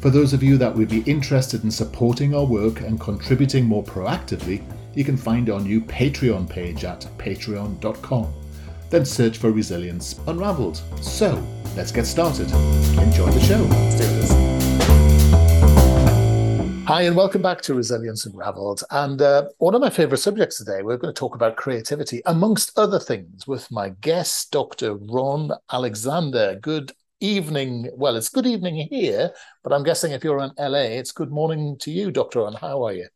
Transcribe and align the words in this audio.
For 0.00 0.08
those 0.08 0.32
of 0.32 0.42
you 0.42 0.56
that 0.56 0.74
would 0.74 0.88
be 0.88 1.02
interested 1.02 1.62
in 1.62 1.70
supporting 1.70 2.34
our 2.34 2.46
work 2.46 2.80
and 2.80 2.98
contributing 2.98 3.66
more 3.66 3.84
proactively, 3.84 4.64
you 4.94 5.04
can 5.04 5.14
find 5.14 5.50
our 5.50 5.60
new 5.60 5.82
Patreon 5.82 6.48
page 6.48 6.84
at 6.84 7.06
patreon.com. 7.18 8.32
Then 8.88 9.04
search 9.04 9.36
for 9.36 9.50
Resilience 9.50 10.18
Unravelled. 10.26 10.80
So, 11.02 11.46
let's 11.76 11.92
get 11.92 12.06
started. 12.06 12.50
Enjoy 12.98 13.30
the 13.30 13.40
show. 13.40 13.66
Hi, 16.86 17.02
and 17.02 17.14
welcome 17.14 17.42
back 17.42 17.60
to 17.62 17.74
Resilience 17.74 18.24
Unravelled. 18.24 18.82
And 18.90 19.20
uh, 19.20 19.50
one 19.58 19.74
of 19.74 19.82
my 19.82 19.90
favourite 19.90 20.20
subjects 20.20 20.56
today, 20.56 20.80
we're 20.80 20.96
going 20.96 21.12
to 21.12 21.18
talk 21.18 21.34
about 21.34 21.56
creativity, 21.56 22.22
amongst 22.24 22.76
other 22.78 22.98
things, 22.98 23.46
with 23.46 23.70
my 23.70 23.90
guest, 24.00 24.50
Dr. 24.50 24.94
Ron 24.94 25.52
Alexander. 25.70 26.58
Good 26.58 26.92
evening. 27.20 27.90
Well, 27.94 28.16
it's 28.16 28.28
good 28.28 28.46
evening 28.46 28.88
here, 28.90 29.32
but 29.62 29.72
I'm 29.72 29.82
guessing 29.82 30.12
if 30.12 30.24
you're 30.24 30.40
in 30.40 30.52
LA, 30.58 30.98
it's 30.98 31.12
good 31.12 31.30
morning 31.30 31.76
to 31.80 31.90
you, 31.90 32.10
Doctor. 32.10 32.46
And 32.46 32.56
how 32.56 32.84
are 32.84 32.92
you? 32.92 33.08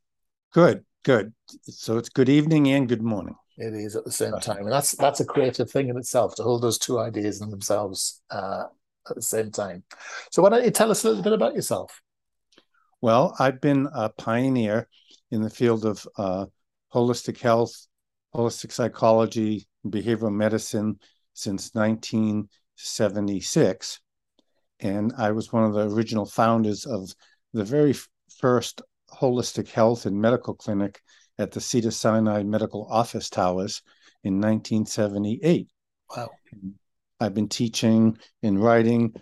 Good, 0.53 0.85
good. 1.03 1.33
So 1.63 1.99
it's 1.99 2.09
good 2.09 2.29
evening 2.29 2.69
and 2.69 2.89
good 2.89 3.03
morning. 3.03 3.35
It 3.57 3.75
is 3.75 3.97
at 3.97 4.05
the 4.05 4.13
same 4.13 4.39
time, 4.41 4.65
and 4.65 4.73
that's 4.73 4.93
that's 4.93 5.21
a 5.21 5.25
creative 5.25 5.71
thing 5.71 5.89
in 5.89 5.97
itself 5.97 6.35
to 6.37 6.43
hold 6.43 6.63
those 6.63 6.79
two 6.79 6.99
ideas 6.99 7.41
in 7.41 7.51
themselves 7.51 8.21
uh, 8.31 8.65
at 9.09 9.17
the 9.17 9.23
same 9.23 9.51
time. 9.51 9.85
So 10.31 10.43
why 10.43 10.49
don't 10.49 10.65
you 10.65 10.73
tell 10.73 10.91
us 10.91 11.05
a 11.05 11.09
little 11.09 11.23
bit 11.23 11.33
about 11.33 11.55
yourself? 11.55 12.03
Well, 13.01 13.37
I've 13.39 13.61
been 13.61 13.89
a 13.95 14.09
pioneer 14.09 14.89
in 15.31 15.43
the 15.43 15.51
field 15.51 15.85
of 15.85 16.07
uh, 16.17 16.47
holistic 16.93 17.41
health, 17.41 17.87
holistic 18.35 18.73
psychology, 18.73 19.69
behavioral 19.87 20.35
medicine 20.35 20.99
since 21.35 21.71
19- 21.71 22.49
76. 22.77 24.01
And 24.81 25.13
I 25.17 25.33
was 25.33 25.53
one 25.53 25.65
of 25.65 25.75
the 25.75 25.89
original 25.89 26.27
founders 26.27 26.85
of 26.85 27.15
the 27.53 27.65
very 27.65 27.95
first 28.39 28.83
holistic 29.11 29.69
health 29.69 30.07
and 30.07 30.21
medical 30.21 30.55
clinic 30.55 31.01
at 31.39 31.53
the 31.53 31.61
Cedar 31.61 31.91
Sinai 31.91 32.43
Medical 32.43 32.87
Office 32.91 33.31
Towers 33.31 33.83
in 34.23 34.35
1978. 34.35 35.69
Wow. 36.17 36.31
I've 37.21 37.35
been 37.35 37.49
teaching 37.49 38.19
and 38.43 38.63
writing 38.63 39.15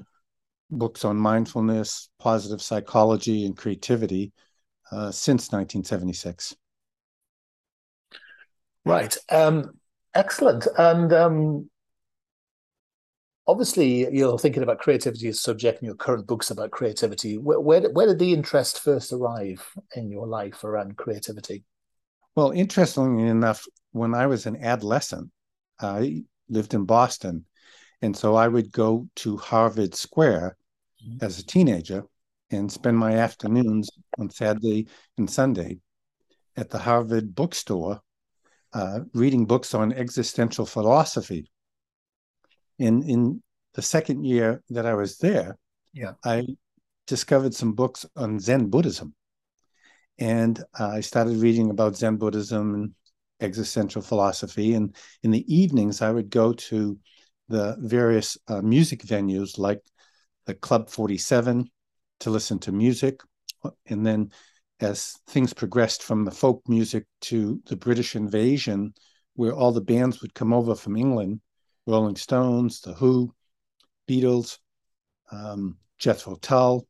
books 0.70 1.04
on 1.04 1.16
mindfulness, 1.16 2.08
positive 2.19 2.62
psychology, 2.62 3.44
and 3.44 3.56
creativity 3.56 4.32
uh, 4.90 5.10
since 5.10 5.52
1976. 5.52 6.56
Right. 8.84 9.16
Um, 9.28 9.78
excellent. 10.14 10.66
And 10.76 11.12
um, 11.12 11.70
obviously 13.52 14.12
you're 14.12 14.38
thinking 14.38 14.62
about 14.62 14.80
creativity 14.80 15.28
as 15.28 15.40
subject 15.40 15.80
in 15.80 15.86
your 15.86 15.94
current 15.94 16.26
books 16.26 16.50
about 16.50 16.70
creativity. 16.70 17.38
Where, 17.38 17.60
where, 17.60 17.82
where 17.92 18.06
did 18.06 18.18
the 18.18 18.32
interest 18.32 18.80
first 18.80 19.12
arrive 19.12 19.64
in 19.94 20.10
your 20.10 20.26
life 20.26 20.64
around 20.64 20.96
creativity? 20.96 21.64
Well 22.34 22.50
interestingly 22.50 23.28
enough 23.28 23.64
when 23.92 24.14
i 24.14 24.26
was 24.26 24.46
an 24.46 24.56
adolescent 24.56 25.30
i 25.78 26.24
lived 26.48 26.74
in 26.74 26.84
boston 26.84 27.44
and 28.00 28.16
so 28.16 28.34
i 28.34 28.48
would 28.48 28.72
go 28.72 29.08
to 29.16 29.36
harvard 29.36 29.94
square 29.94 30.56
mm-hmm. 31.06 31.24
as 31.24 31.38
a 31.38 31.46
teenager 31.46 32.04
and 32.50 32.72
spend 32.72 32.98
my 32.98 33.12
afternoons 33.12 33.88
on 34.19 34.28
saturday 34.30 34.88
and 35.19 35.30
sunday 35.30 35.78
at 36.56 36.70
the 36.70 36.78
harvard 36.78 37.34
bookstore 37.34 38.00
uh, 38.74 39.00
reading 39.12 39.44
books 39.44 39.74
on 39.74 39.92
existential 39.92 40.64
philosophy 40.64 41.50
in 42.82 43.03
in 43.04 43.43
the 43.75 43.82
second 43.82 44.25
year 44.25 44.62
that 44.70 44.87
I 44.87 44.94
was 44.94 45.19
there, 45.19 45.56
yeah, 45.93 46.12
I 46.25 46.47
discovered 47.06 47.54
some 47.54 47.72
books 47.72 48.04
on 48.16 48.41
Zen 48.41 48.69
Buddhism, 48.69 49.15
and 50.19 50.62
I 50.78 51.00
started 51.00 51.37
reading 51.37 51.70
about 51.70 51.97
Zen 51.97 52.16
Buddhism 52.16 52.75
and 52.75 52.94
existential 53.41 54.03
philosophy. 54.03 54.75
And 54.75 54.94
in 55.22 55.31
the 55.31 55.44
evenings, 55.53 56.03
I 56.03 56.10
would 56.10 56.31
go 56.31 56.53
to 56.53 56.98
the 57.48 57.76
various 57.78 58.37
uh, 58.48 58.62
music 58.62 59.03
venues 59.03 59.59
like 59.59 59.81
the 60.47 60.54
Club 60.54 60.91
Forty 60.91 61.19
Seven 61.19 61.70
to 62.20 62.31
listen 62.31 62.59
to 62.60 62.72
music, 62.72 63.20
and 63.87 64.04
then 64.04 64.31
as 64.81 65.14
things 65.28 65.54
progressed 65.54 66.03
from 66.03 66.25
the 66.25 66.31
folk 66.32 66.62
music 66.66 67.06
to 67.20 67.62
the 67.66 67.76
British 67.76 68.16
invasion, 68.16 68.93
where 69.34 69.54
all 69.54 69.70
the 69.70 69.81
bands 69.94 70.20
would 70.20 70.34
come 70.34 70.53
over 70.53 70.75
from 70.75 70.97
England 70.97 71.41
Rolling 71.87 72.16
Stones, 72.16 72.81
The 72.81 72.94
Who, 72.94 73.34
Beatles, 74.09 74.59
um, 75.31 75.76
Jethro 75.98 76.37
Tull, 76.37 76.87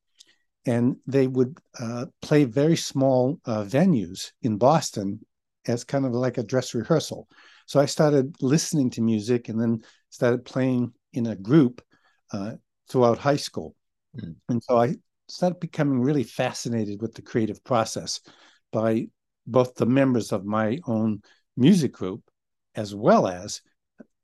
and 0.66 0.96
they 1.06 1.26
would 1.26 1.58
uh, 1.78 2.06
play 2.20 2.44
very 2.44 2.76
small 2.76 3.40
uh, 3.44 3.64
venues 3.64 4.32
in 4.42 4.58
Boston 4.58 5.20
as 5.66 5.84
kind 5.84 6.04
of 6.04 6.12
like 6.12 6.38
a 6.38 6.42
dress 6.42 6.74
rehearsal. 6.74 7.28
So 7.66 7.80
I 7.80 7.86
started 7.86 8.36
listening 8.40 8.90
to 8.90 9.00
music 9.00 9.48
and 9.48 9.60
then 9.60 9.82
started 10.10 10.44
playing 10.44 10.92
in 11.12 11.26
a 11.26 11.36
group 11.36 11.82
uh, 12.32 12.52
throughout 12.88 13.18
high 13.18 13.36
school. 13.36 13.74
Mm. 14.16 14.36
And 14.48 14.62
so 14.62 14.78
I 14.78 14.96
started 15.28 15.60
becoming 15.60 16.00
really 16.00 16.24
fascinated 16.24 17.00
with 17.00 17.14
the 17.14 17.22
creative 17.22 17.62
process 17.64 18.20
by 18.72 19.08
both 19.46 19.74
the 19.74 19.86
members 19.86 20.32
of 20.32 20.44
my 20.44 20.78
own 20.86 21.22
music 21.56 21.92
group 21.92 22.22
as 22.74 22.94
well 22.94 23.26
as 23.26 23.60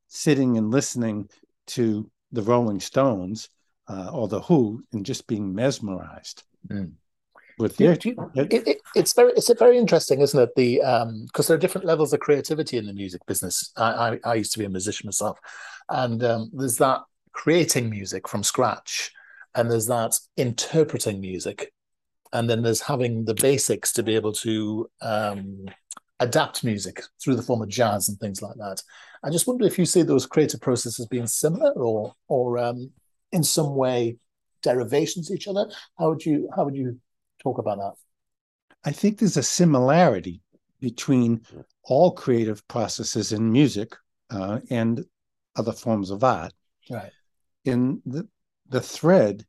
sitting 0.08 0.58
and 0.58 0.70
listening 0.70 1.28
to 1.69 2.10
the 2.32 2.42
Rolling 2.42 2.80
Stones 2.80 3.48
uh, 3.88 4.10
or 4.12 4.28
the 4.28 4.41
Who 4.41 4.82
and 4.92 5.04
just 5.04 5.26
being 5.26 5.54
mesmerized. 5.54 6.42
Mm. 6.69 6.92
With 7.58 7.76
their, 7.76 7.94
it, 7.94 8.14
it, 8.36 8.80
it's 8.94 9.14
very 9.14 9.32
it's 9.32 9.52
very 9.58 9.78
interesting, 9.78 10.20
isn't 10.20 10.41
it? 10.41 10.54
The 10.54 10.76
because 10.76 11.02
um, 11.02 11.26
there 11.48 11.56
are 11.56 11.60
different 11.60 11.88
levels 11.88 12.12
of 12.12 12.20
creativity 12.20 12.76
in 12.76 12.86
the 12.86 12.92
music 12.92 13.20
business. 13.26 13.72
I, 13.76 13.91
I, 13.91 14.20
I 14.24 14.34
used 14.34 14.52
to 14.52 14.60
be 14.60 14.64
a 14.64 14.69
musician 14.69 15.08
myself, 15.08 15.41
and 15.88 16.22
um, 16.22 16.50
there's 16.52 16.76
that 16.76 17.00
creating 17.32 17.90
music 17.90 18.28
from 18.28 18.44
scratch, 18.44 19.10
and 19.56 19.69
there's 19.69 19.86
that 19.86 20.16
interpreting 20.36 21.20
music, 21.20 21.72
and 22.32 22.48
then 22.48 22.62
there's 22.62 22.82
having 22.82 23.25
the 23.25 23.34
basics 23.34 23.92
to 23.94 24.04
be 24.04 24.14
able 24.14 24.34
to 24.34 24.88
um, 25.02 25.66
adapt 26.21 26.65
music 26.65 27.03
through 27.23 27.37
the 27.37 27.43
form 27.43 27.62
of 27.62 27.69
jazz 27.69 28.09
and 28.09 28.19
things 28.19 28.43
like 28.43 28.56
that. 28.56 28.82
I 29.23 29.31
just 29.31 29.47
wonder 29.47 29.67
if 29.67 29.79
you 29.79 29.87
see 29.87 30.03
those 30.03 30.26
creative 30.26 30.61
processes 30.61 31.06
being 31.06 31.26
similar 31.26 31.73
or 31.73 32.15
or 32.29 32.59
um, 32.59 32.91
in 33.32 33.43
some 33.43 33.75
way 33.75 34.17
derivations 34.62 35.31
of 35.31 35.37
each 35.37 35.49
other. 35.49 35.69
How 35.99 36.11
would 36.11 36.25
you 36.25 36.49
how 36.55 36.65
would 36.65 36.76
you 36.76 37.00
talk 37.43 37.59
about 37.59 37.79
that? 37.79 37.94
I 38.85 38.93
think 38.93 39.19
there's 39.19 39.37
a 39.37 39.43
similarity 39.43 40.41
between 40.81 41.43
all 41.85 42.12
creative 42.12 42.67
processes 42.69 43.32
in 43.32 43.50
music 43.50 43.97
uh, 44.31 44.61
and 44.71 45.05
other 45.56 45.73
forms 45.73 46.11
of 46.11 46.23
art. 46.23 46.53
Right. 46.91 47.12
In 47.64 48.03
the 48.06 48.29
the 48.69 48.81
thread 48.81 49.44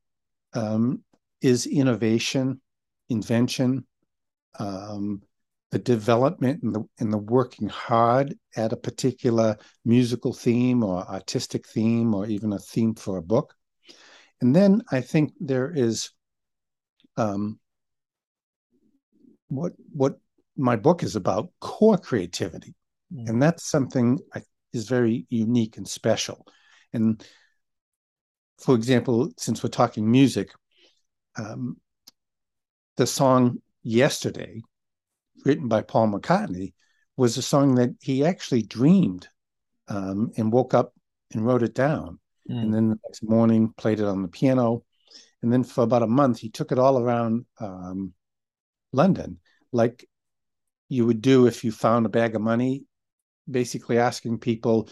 um, 0.54 1.04
is 1.42 1.66
innovation, 1.66 2.62
invention, 3.10 3.86
um, 4.58 5.22
the 5.72 5.80
development 5.80 6.64
and 6.64 6.74
the, 6.74 6.84
and 7.00 7.14
the 7.14 7.18
working 7.18 7.70
hard 7.70 8.36
at 8.56 8.74
a 8.74 8.78
particular 8.78 9.56
musical 9.86 10.34
theme 10.34 10.84
or 10.84 11.08
artistic 11.08 11.68
theme 11.68 12.14
or 12.14 12.26
even 12.26 12.54
a 12.54 12.60
theme 12.60 12.96
for 12.96 13.18
a 13.18 13.22
book. 13.22 13.54
And 14.42 14.56
then 14.56 14.82
I 14.92 15.02
think 15.02 15.34
there 15.40 15.72
is 15.74 16.12
um, 17.18 17.60
what 19.50 19.74
what 19.92 20.18
my 20.56 20.76
book 20.76 21.04
is 21.04 21.16
about 21.16 21.50
core 21.60 21.98
creativity, 21.98 22.74
mm. 23.14 23.28
and 23.28 23.42
that's 23.42 23.70
something 23.70 24.20
I, 24.34 24.44
is 24.72 24.88
very 24.88 25.26
unique 25.30 25.78
and 25.78 25.88
special. 25.88 26.46
And 26.94 27.24
for 28.60 28.76
example, 28.76 29.30
since 29.38 29.62
we're 29.62 29.70
talking 29.70 30.10
music, 30.10 30.52
um, 31.38 31.78
the 32.96 33.08
song 33.08 33.58
"Yesterday," 33.84 34.62
written 35.46 35.68
by 35.68 35.82
Paul 35.82 36.10
McCartney, 36.10 36.74
was 37.18 37.38
a 37.38 37.42
song 37.42 37.76
that 37.76 37.92
he 38.02 38.24
actually 38.24 38.62
dreamed 38.62 39.28
um, 39.88 40.32
and 40.38 40.52
woke 40.52 40.74
up 40.74 40.94
and 41.34 41.46
wrote 41.46 41.64
it 41.64 41.74
down. 41.74 42.20
Mm. 42.50 42.62
And 42.62 42.74
then 42.74 42.90
the 42.90 43.00
next 43.06 43.24
morning, 43.24 43.74
played 43.78 44.00
it 44.00 44.06
on 44.06 44.22
the 44.22 44.28
piano. 44.28 44.84
And 45.42 45.52
then 45.52 45.64
for 45.64 45.84
about 45.84 46.04
a 46.04 46.08
month, 46.08 46.40
he 46.40 46.50
took 46.50 46.72
it 46.72 46.80
all 46.80 47.00
around 47.00 47.46
um, 47.60 48.14
London, 48.92 49.40
like 49.72 50.08
you 50.90 51.06
would 51.06 51.22
do 51.22 51.46
if 51.46 51.64
you 51.64 51.72
found 51.72 52.06
a 52.06 52.10
bag 52.10 52.36
of 52.36 52.42
money, 52.42 52.86
basically 53.50 53.98
asking 53.98 54.40
people, 54.40 54.90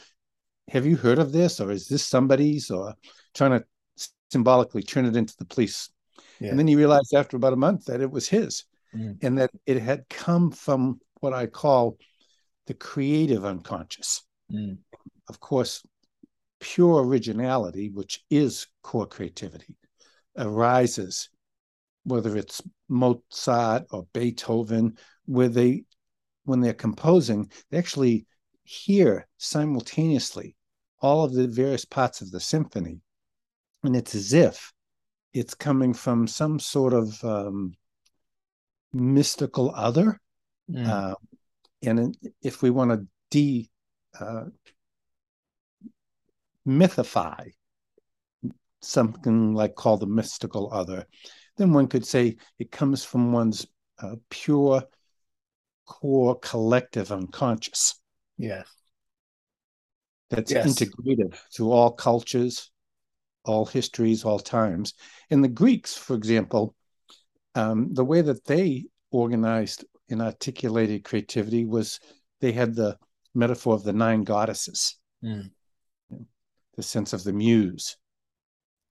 Have 0.70 0.86
you 0.86 0.96
heard 0.96 1.20
of 1.20 1.32
this? 1.32 1.60
Or 1.60 1.72
is 1.72 1.88
this 1.88 2.06
somebody's? 2.06 2.70
Or 2.70 2.94
trying 3.34 3.52
to 3.52 3.66
symbolically 4.32 4.84
turn 4.84 5.06
it 5.06 5.16
into 5.16 5.36
the 5.38 5.46
police. 5.46 5.90
Yeah. 6.40 6.50
And 6.50 6.60
then 6.60 6.68
he 6.68 6.76
realized 6.76 7.14
after 7.14 7.38
about 7.38 7.54
a 7.54 7.58
month 7.58 7.86
that 7.86 8.02
it 8.02 8.12
was 8.12 8.28
his 8.28 8.66
mm. 8.96 9.18
and 9.22 9.38
that 9.38 9.52
it 9.66 9.82
had 9.82 10.08
come 10.10 10.52
from 10.52 11.00
what 11.20 11.34
I 11.34 11.48
call 11.48 11.98
the 12.68 12.74
creative 12.74 13.46
unconscious. 13.46 14.24
Mm. 14.52 14.78
Of 15.30 15.40
course, 15.40 15.84
pure 16.60 17.04
originality, 17.04 17.90
which 17.90 18.24
is 18.30 18.68
core 18.82 19.08
creativity, 19.08 19.76
arises, 20.38 21.30
whether 22.04 22.38
it's 22.38 22.62
Mozart 22.88 23.86
or 23.92 24.08
Beethoven, 24.14 24.98
where 25.26 25.50
they, 25.50 25.84
when 26.46 26.62
they're 26.62 26.74
composing, 26.74 27.52
they 27.70 27.78
actually 27.78 28.26
hear 28.64 29.28
simultaneously 29.38 30.56
all 31.00 31.24
of 31.24 31.34
the 31.34 31.48
various 31.48 31.86
parts 31.86 32.22
of 32.22 32.32
the 32.32 32.40
symphony. 32.40 33.02
And 33.84 33.96
it's 33.96 34.16
as 34.16 34.34
if 34.34 34.74
it's 35.34 35.54
coming 35.54 35.94
from 35.94 36.28
some 36.28 36.60
sort 36.60 36.94
of 36.94 37.24
um, 37.24 37.74
mystical 38.94 39.72
other. 39.74 40.20
Mm. 40.70 40.88
Uh, 40.88 41.16
and 41.84 42.18
if 42.42 42.62
we 42.62 42.70
want 42.70 42.92
to 42.92 43.08
de 43.30 43.70
uh, 44.20 44.46
mythify 46.68 47.52
something 48.82 49.54
like 49.54 49.76
called 49.76 50.02
the 50.02 50.08
mystical 50.08 50.72
other, 50.72 51.06
then 51.58 51.74
one 51.74 51.88
could 51.88 52.06
say 52.06 52.38
it 52.60 52.72
comes 52.72 53.04
from 53.04 53.32
one's 53.32 53.66
uh, 54.02 54.16
pure 54.30 54.84
core 55.86 56.38
collective 56.40 57.12
unconscious. 57.12 58.00
Yes. 58.38 58.68
That's 60.30 60.52
yes. 60.52 60.68
integrative 60.68 61.38
through 61.56 61.72
all 61.72 61.92
cultures, 61.92 62.70
all 63.46 63.66
histories, 63.66 64.26
all 64.26 64.40
times. 64.40 64.94
In 65.30 65.42
the 65.42 65.48
Greeks, 65.48 65.96
for 65.96 66.16
example, 66.16 66.76
um, 67.58 67.92
the 67.92 68.06
way 68.06 68.22
that 68.22 68.46
they 68.46 68.86
organized 69.10 69.84
and 70.10 70.22
articulated 70.22 71.04
creativity 71.04 71.66
was 71.66 72.00
they 72.40 72.52
had 72.52 72.76
the 72.76 72.96
metaphor 73.34 73.74
of 73.74 73.84
the 73.84 73.94
nine 73.94 74.24
goddesses, 74.24 74.98
mm. 75.24 75.50
the 76.76 76.84
sense 76.84 77.14
of 77.14 77.24
the 77.24 77.34
muse. 77.34 77.98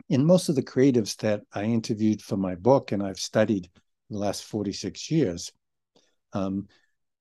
In 0.08 0.24
most 0.24 0.48
of 0.48 0.56
the 0.56 0.64
creatives 0.64 1.16
that 1.18 1.42
I 1.52 1.62
interviewed 1.62 2.20
for 2.20 2.36
my 2.36 2.56
book 2.56 2.90
and 2.90 3.02
I've 3.02 3.20
studied 3.20 3.70
the 4.10 4.18
last 4.18 4.44
46 4.44 5.12
years, 5.12 5.52
um, 6.32 6.66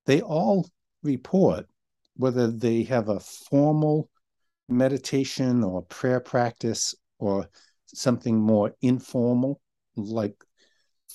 they 0.08 0.22
all 0.22 0.68
report 1.04 1.68
whether 2.18 2.50
they 2.50 2.84
have 2.84 3.10
a 3.10 3.20
formal 3.20 4.10
meditation 4.68 5.64
or 5.64 5.84
prayer 5.84 6.20
practice 6.20 6.96
or 7.20 7.48
something 7.86 8.40
more 8.40 8.74
informal, 8.82 9.62
like 9.96 10.36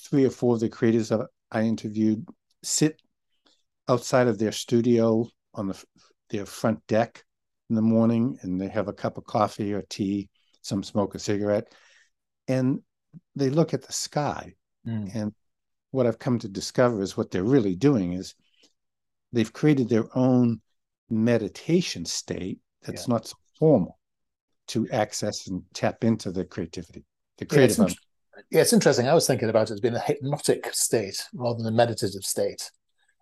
three 0.09 0.25
or 0.25 0.29
four 0.29 0.55
of 0.55 0.59
the 0.59 0.69
creators 0.69 1.09
that 1.09 1.27
I 1.51 1.61
interviewed 1.63 2.27
sit 2.63 3.01
outside 3.87 4.27
of 4.27 4.37
their 4.37 4.51
studio 4.51 5.27
on 5.53 5.67
the, 5.67 5.83
their 6.29 6.45
front 6.45 6.85
deck 6.87 7.23
in 7.69 7.75
the 7.75 7.81
morning 7.81 8.37
and 8.41 8.59
they 8.59 8.67
have 8.67 8.87
a 8.87 8.93
cup 8.93 9.17
of 9.17 9.25
coffee 9.25 9.73
or 9.73 9.83
tea, 9.89 10.29
some 10.61 10.83
smoke 10.83 11.15
a 11.15 11.19
cigarette, 11.19 11.73
and 12.47 12.79
they 13.35 13.49
look 13.49 13.73
at 13.73 13.83
the 13.83 13.93
sky. 13.93 14.53
Mm. 14.87 15.15
And 15.15 15.33
what 15.91 16.05
I've 16.05 16.19
come 16.19 16.39
to 16.39 16.47
discover 16.47 17.01
is 17.01 17.17
what 17.17 17.31
they're 17.31 17.43
really 17.43 17.75
doing 17.75 18.13
is 18.13 18.35
they've 19.31 19.51
created 19.51 19.89
their 19.89 20.05
own 20.17 20.61
meditation 21.09 22.05
state 22.05 22.59
that's 22.81 23.07
yeah. 23.07 23.13
not 23.13 23.27
so 23.27 23.35
formal 23.59 23.99
to 24.67 24.89
access 24.89 25.47
and 25.47 25.63
tap 25.73 26.03
into 26.03 26.31
the 26.31 26.45
creativity, 26.45 27.03
the 27.37 27.45
creative. 27.45 27.77
Yeah, 27.77 27.93
yeah, 28.49 28.61
it's 28.61 28.73
interesting. 28.73 29.07
I 29.07 29.13
was 29.13 29.27
thinking 29.27 29.49
about 29.49 29.69
it 29.69 29.73
as 29.73 29.79
being 29.79 29.95
a 29.95 29.99
hypnotic 29.99 30.73
state 30.73 31.25
rather 31.33 31.57
than 31.57 31.73
a 31.73 31.75
meditative 31.75 32.23
state. 32.23 32.71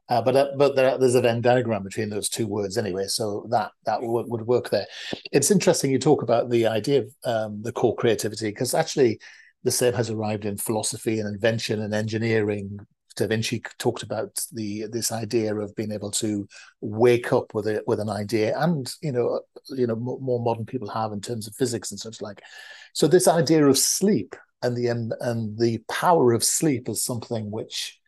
Uh, 0.10 0.22
but 0.22 0.36
uh, 0.36 0.48
but 0.58 0.76
there, 0.76 0.98
there's 0.98 1.16
a 1.16 1.22
Venn 1.22 1.42
diagram 1.42 1.84
between 1.84 2.10
those 2.10 2.30
two 2.30 2.48
words 2.48 2.78
anyway, 2.78 3.06
so 3.06 3.46
that 3.52 3.72
that 3.86 4.02
w- 4.02 4.26
would 4.28 4.48
work 4.48 4.70
there. 4.72 4.88
It's 5.32 5.52
interesting 5.52 5.92
you 5.92 6.00
talk 6.00 6.24
about 6.24 6.50
the 6.50 6.66
idea 6.66 7.04
of 7.04 7.14
um, 7.26 7.62
the 7.62 7.72
core 7.72 7.96
creativity 7.96 8.50
because 8.50 8.74
actually 8.74 9.20
the 9.64 9.72
same 9.72 9.94
has 9.94 10.10
arrived 10.10 10.46
in 10.46 10.58
philosophy 10.58 11.20
and 11.20 11.28
invention 11.28 11.82
and 11.82 11.94
engineering 11.94 12.80
Da 13.20 13.28
Vinci 13.28 13.62
talked 13.78 14.02
about 14.02 14.40
the 14.54 14.86
this 14.92 15.12
idea 15.12 15.54
of 15.54 15.76
being 15.76 15.92
able 15.92 16.12
to 16.12 16.48
wake 16.82 17.34
up 17.34 17.54
with 17.54 17.68
a 17.68 17.84
with 17.86 18.00
an 18.00 18.10
idea, 18.10 18.58
and 18.58 18.92
you 19.02 19.12
know, 19.12 19.42
you 19.70 19.86
know, 19.88 19.96
more 19.96 20.42
modern 20.42 20.66
people 20.66 20.88
have 20.90 21.12
in 21.12 21.22
terms 21.22 21.48
of 21.48 21.56
physics 21.56 21.92
and 21.92 22.00
such 22.00 22.22
like. 22.22 22.42
So 22.94 23.08
this 23.08 23.28
idea 23.28 23.66
of 23.68 23.78
sleep 23.78 24.36
and 24.62 24.76
the 24.76 24.88
and, 24.88 25.14
and 25.22 25.58
the 25.58 25.80
power 25.90 26.34
of 26.34 26.44
sleep 26.44 26.90
is 26.90 27.04
something 27.04 27.52
which 27.52 28.00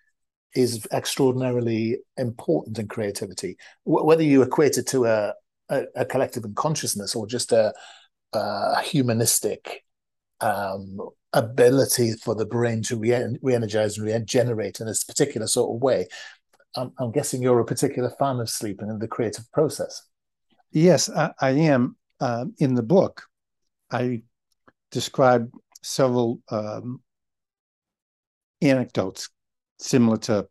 is 0.54 0.86
extraordinarily 0.92 1.98
important 2.18 2.78
in 2.78 2.88
creativity. 2.88 3.58
whether 3.86 4.24
you 4.24 4.42
equate 4.42 4.78
it 4.78 4.88
to 4.88 5.06
a, 5.06 5.34
a, 5.70 5.84
a 5.96 6.06
collective 6.06 6.44
unconsciousness 6.44 7.16
or 7.16 7.26
just 7.26 7.52
a, 7.54 7.74
a 8.34 8.82
humanistic 8.82 9.84
um, 10.42 10.98
ability 11.34 12.14
for 12.14 12.36
the 12.36 12.46
brain 12.46 12.82
to 12.84 12.98
re- 12.98 13.38
re-energize 13.42 13.98
and 13.98 14.08
regenerate 14.08 14.80
in 14.80 14.88
this 14.88 15.04
particular 15.04 15.48
sort 15.48 15.74
of 15.74 15.82
way. 15.82 16.08
I'm, 16.76 16.92
I'm, 17.00 17.12
guessing 17.12 17.42
you're 17.42 17.60
a 17.60 17.66
particular 17.66 18.12
fan 18.18 18.40
of 18.40 18.50
sleep 18.50 18.82
and 18.82 19.00
the 19.00 19.08
creative 19.08 19.50
process. 19.52 20.04
Yes, 20.72 21.10
I, 21.10 21.32
I 21.40 21.50
am. 21.52 21.96
Uh, 22.20 22.46
in 22.60 22.76
the 22.76 22.84
book, 22.84 23.24
I 23.90 24.22
describe 24.92 25.52
several 25.82 26.40
um, 26.50 27.02
anecdotes 28.62 29.30
similar 29.80 30.18
to 30.18 30.48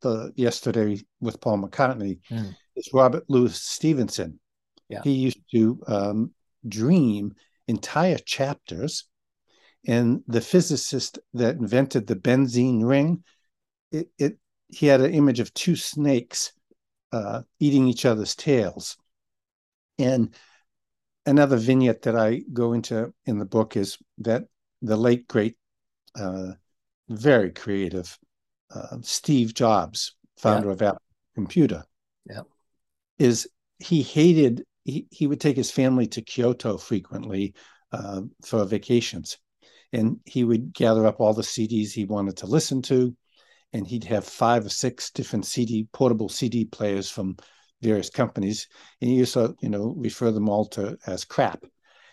the 0.00 0.32
yesterday 0.36 1.00
with 1.20 1.40
Paul 1.40 1.58
McCartney. 1.58 2.20
Mm. 2.30 2.54
It's 2.76 2.92
Robert 2.92 3.24
Louis 3.28 3.54
Stevenson. 3.54 4.40
Yeah. 4.88 5.00
He 5.02 5.12
used 5.12 5.40
to 5.52 5.80
um, 5.86 6.30
dream 6.66 7.34
entire 7.68 8.18
chapters 8.18 9.04
and 9.86 10.22
the 10.26 10.40
physicist 10.40 11.18
that 11.34 11.56
invented 11.56 12.06
the 12.06 12.16
benzene 12.16 12.84
ring, 12.84 13.22
it, 13.92 14.08
it 14.18 14.38
he 14.68 14.86
had 14.86 15.00
an 15.00 15.12
image 15.12 15.40
of 15.40 15.52
two 15.52 15.76
snakes 15.76 16.52
uh, 17.12 17.42
eating 17.60 17.86
each 17.86 18.04
other's 18.06 18.34
tails. 18.34 18.96
And 19.98 20.34
another 21.26 21.56
vignette 21.56 22.02
that 22.02 22.16
I 22.16 22.40
go 22.52 22.72
into 22.72 23.12
in 23.26 23.38
the 23.38 23.44
book 23.44 23.76
is 23.76 23.98
that 24.18 24.44
the 24.84 24.96
late 24.96 25.26
great, 25.28 25.56
uh, 26.16 26.52
very 27.08 27.50
creative 27.50 28.18
uh, 28.74 28.98
Steve 29.02 29.54
Jobs, 29.54 30.16
founder 30.36 30.68
yeah. 30.68 30.72
of 30.72 30.82
Apple 30.82 31.02
Computer, 31.34 31.84
yeah. 32.28 32.42
is 33.18 33.48
he 33.78 34.02
hated 34.02 34.64
he, 34.84 35.06
he 35.10 35.26
would 35.26 35.40
take 35.40 35.56
his 35.56 35.70
family 35.70 36.06
to 36.08 36.22
Kyoto 36.22 36.76
frequently 36.76 37.54
uh, 37.92 38.20
for 38.44 38.64
vacations 38.66 39.38
and 39.94 40.18
he 40.24 40.42
would 40.42 40.74
gather 40.74 41.06
up 41.06 41.20
all 41.20 41.32
the 41.32 41.42
CDs 41.42 41.92
he 41.92 42.04
wanted 42.04 42.36
to 42.38 42.46
listen 42.46 42.82
to, 42.82 43.14
and 43.72 43.86
he'd 43.86 44.04
have 44.04 44.24
five 44.24 44.66
or 44.66 44.70
six 44.70 45.10
different 45.10 45.46
CD 45.46 45.86
portable 45.92 46.28
CD 46.28 46.64
players 46.64 47.08
from 47.08 47.36
various 47.80 48.10
companies, 48.10 48.66
and 49.00 49.10
he 49.10 49.16
used 49.16 49.34
to 49.34 49.54
you 49.60 49.68
know 49.68 49.94
refer 49.96 50.32
them 50.32 50.48
all 50.48 50.66
to 50.66 50.98
as 51.06 51.24
crap 51.24 51.64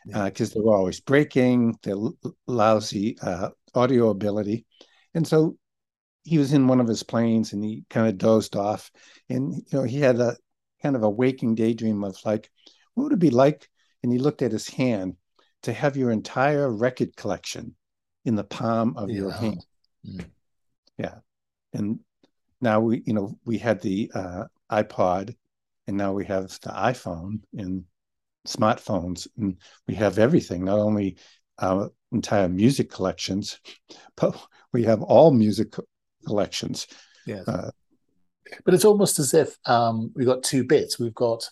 because 0.05 0.39
yeah. 0.39 0.45
uh, 0.45 0.49
they 0.53 0.65
were 0.65 0.75
always 0.75 0.99
breaking, 0.99 1.77
they're 1.83 1.95
lousy 2.47 3.17
uh, 3.21 3.49
audio 3.73 4.09
ability, 4.09 4.65
and 5.13 5.27
so 5.27 5.55
he 6.23 6.37
was 6.37 6.53
in 6.53 6.67
one 6.67 6.79
of 6.79 6.87
his 6.87 7.03
planes 7.03 7.53
and 7.53 7.63
he 7.63 7.83
kind 7.89 8.07
of 8.07 8.17
dozed 8.17 8.55
off, 8.55 8.91
and 9.29 9.53
you 9.53 9.63
know 9.73 9.83
he 9.83 9.99
had 9.99 10.19
a 10.19 10.35
kind 10.81 10.95
of 10.95 11.03
a 11.03 11.09
waking 11.09 11.55
daydream 11.55 12.03
of 12.03 12.17
like, 12.25 12.49
what 12.93 13.03
would 13.03 13.13
it 13.13 13.19
be 13.19 13.29
like? 13.29 13.69
And 14.03 14.11
he 14.11 14.17
looked 14.17 14.41
at 14.41 14.51
his 14.51 14.67
hand 14.67 15.15
to 15.63 15.73
have 15.73 15.95
your 15.95 16.11
entire 16.11 16.71
record 16.71 17.15
collection 17.15 17.75
in 18.25 18.35
the 18.35 18.43
palm 18.43 18.97
of 18.97 19.09
yeah. 19.09 19.15
your 19.15 19.31
hand. 19.31 19.65
Mm. 20.05 20.25
Yeah. 20.97 21.15
And 21.73 21.99
now 22.59 22.79
we 22.79 23.03
you 23.05 23.13
know 23.13 23.37
we 23.45 23.57
had 23.57 23.81
the 23.81 24.11
uh, 24.13 24.45
iPod, 24.71 25.35
and 25.87 25.97
now 25.97 26.13
we 26.13 26.25
have 26.25 26.47
the 26.61 26.69
iPhone 26.69 27.41
and 27.53 27.83
smartphones, 28.47 29.27
and 29.37 29.57
we 29.87 29.95
have 29.95 30.19
everything. 30.19 30.65
Not 30.65 30.79
only 30.79 31.17
our 31.59 31.91
entire 32.11 32.49
music 32.49 32.89
collections, 32.91 33.59
but 34.17 34.39
we 34.73 34.83
have 34.83 35.01
all 35.01 35.31
music 35.31 35.73
collections. 36.25 36.87
Yes. 37.25 37.47
Uh, 37.47 37.71
but 38.65 38.73
it's 38.73 38.85
almost 38.85 39.19
as 39.19 39.33
if 39.33 39.55
um, 39.65 40.11
we've 40.15 40.27
got 40.27 40.43
two 40.43 40.63
bits. 40.63 40.99
We've 40.99 41.13
got 41.13 41.49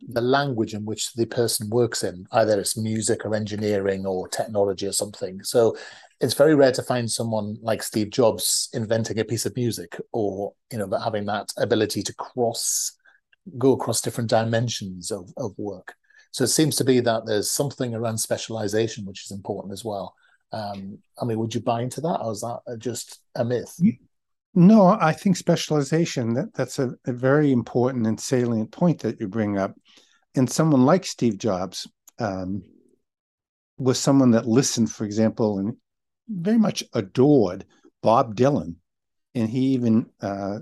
the 0.00 0.20
language 0.20 0.74
in 0.74 0.84
which 0.84 1.14
the 1.14 1.26
person 1.26 1.70
works 1.70 2.04
in, 2.04 2.26
either 2.32 2.60
it's 2.60 2.76
music 2.76 3.24
or 3.24 3.34
engineering 3.34 4.06
or 4.06 4.28
technology 4.28 4.86
or 4.86 4.92
something. 4.92 5.42
So 5.42 5.76
it's 6.20 6.34
very 6.34 6.54
rare 6.54 6.72
to 6.72 6.82
find 6.82 7.10
someone 7.10 7.56
like 7.62 7.82
Steve 7.82 8.10
Jobs 8.10 8.68
inventing 8.74 9.18
a 9.18 9.24
piece 9.24 9.46
of 9.46 9.56
music 9.56 9.98
or, 10.12 10.52
you 10.70 10.78
know, 10.78 10.86
but 10.86 11.00
having 11.00 11.24
that 11.26 11.48
ability 11.56 12.02
to 12.02 12.14
cross, 12.14 12.92
go 13.58 13.72
across 13.72 14.00
different 14.00 14.30
dimensions 14.30 15.10
of, 15.10 15.32
of 15.36 15.52
work. 15.56 15.94
So 16.32 16.44
it 16.44 16.48
seems 16.48 16.76
to 16.76 16.84
be 16.84 17.00
that 17.00 17.26
there's 17.26 17.50
something 17.50 17.94
around 17.94 18.18
specialization 18.18 19.06
which 19.06 19.24
is 19.24 19.30
important 19.30 19.72
as 19.72 19.84
well. 19.84 20.14
Um, 20.52 20.98
I 21.20 21.24
mean, 21.24 21.38
would 21.38 21.54
you 21.54 21.60
buy 21.60 21.82
into 21.82 22.00
that, 22.02 22.20
or 22.20 22.32
is 22.32 22.40
that 22.40 22.60
just 22.78 23.20
a 23.34 23.44
myth? 23.44 23.78
No, 24.54 24.96
I 25.00 25.12
think 25.12 25.36
specialization 25.36 26.34
that 26.34 26.54
that's 26.54 26.78
a, 26.78 26.94
a 27.06 27.12
very 27.12 27.52
important 27.52 28.06
and 28.06 28.18
salient 28.18 28.70
point 28.70 29.00
that 29.00 29.20
you 29.20 29.28
bring 29.28 29.58
up. 29.58 29.74
And 30.34 30.48
someone 30.48 30.84
like 30.84 31.04
Steve 31.04 31.38
Jobs 31.38 31.86
um, 32.18 32.62
was 33.78 33.98
someone 33.98 34.30
that 34.32 34.46
listened, 34.46 34.90
for 34.90 35.04
example, 35.04 35.58
and 35.58 35.76
very 36.28 36.58
much 36.58 36.84
adored 36.92 37.66
Bob 38.02 38.34
Dylan, 38.36 38.76
and 39.34 39.48
he 39.48 39.60
even 39.74 40.06
uh, 40.20 40.60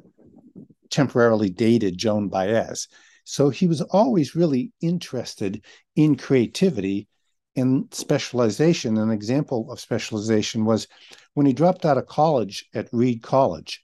temporarily 0.90 1.50
dated 1.50 1.98
Joan 1.98 2.28
Baez. 2.28 2.88
So 3.24 3.48
he 3.48 3.66
was 3.66 3.80
always 3.80 4.36
really 4.36 4.72
interested 4.80 5.64
in 5.96 6.16
creativity 6.16 7.08
and 7.56 7.92
specialization. 7.92 8.98
An 8.98 9.10
example 9.10 9.70
of 9.72 9.80
specialization 9.80 10.64
was 10.64 10.86
when 11.32 11.46
he 11.46 11.52
dropped 11.52 11.84
out 11.84 11.98
of 11.98 12.06
college 12.06 12.66
at 12.74 12.88
Reed 12.92 13.22
College. 13.22 13.82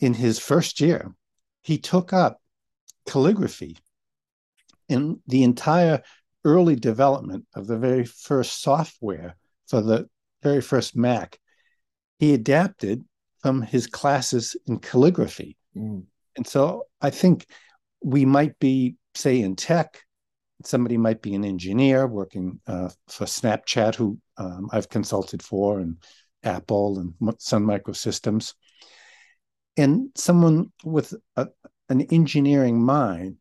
In 0.00 0.14
his 0.14 0.38
first 0.38 0.80
year, 0.80 1.14
he 1.62 1.78
took 1.78 2.12
up 2.12 2.40
calligraphy. 3.06 3.78
In 4.88 5.20
the 5.26 5.42
entire 5.42 6.02
early 6.44 6.76
development 6.76 7.46
of 7.54 7.66
the 7.66 7.78
very 7.78 8.04
first 8.04 8.62
software 8.62 9.36
for 9.66 9.80
the 9.80 10.08
very 10.42 10.60
first 10.60 10.96
Mac, 10.96 11.38
he 12.18 12.34
adapted 12.34 13.04
from 13.40 13.62
his 13.62 13.86
classes 13.86 14.56
in 14.66 14.78
calligraphy. 14.78 15.56
Mm. 15.76 16.04
And 16.36 16.46
so 16.46 16.84
I 17.00 17.10
think 17.10 17.46
we 18.02 18.24
might 18.24 18.58
be, 18.58 18.96
say, 19.14 19.40
in 19.40 19.56
tech, 19.56 20.00
somebody 20.64 20.96
might 20.96 21.22
be 21.22 21.34
an 21.34 21.44
engineer 21.44 22.06
working 22.06 22.60
uh, 22.66 22.90
for 23.08 23.24
Snapchat, 23.24 23.94
who 23.94 24.18
um, 24.36 24.68
I've 24.72 24.88
consulted 24.88 25.42
for, 25.42 25.80
and 25.80 25.96
Apple 26.42 26.98
and 26.98 27.34
Sun 27.40 27.64
Microsystems. 27.64 28.54
And 29.76 30.10
someone 30.16 30.72
with 30.84 31.14
a, 31.36 31.48
an 31.88 32.02
engineering 32.02 32.82
mind 32.82 33.36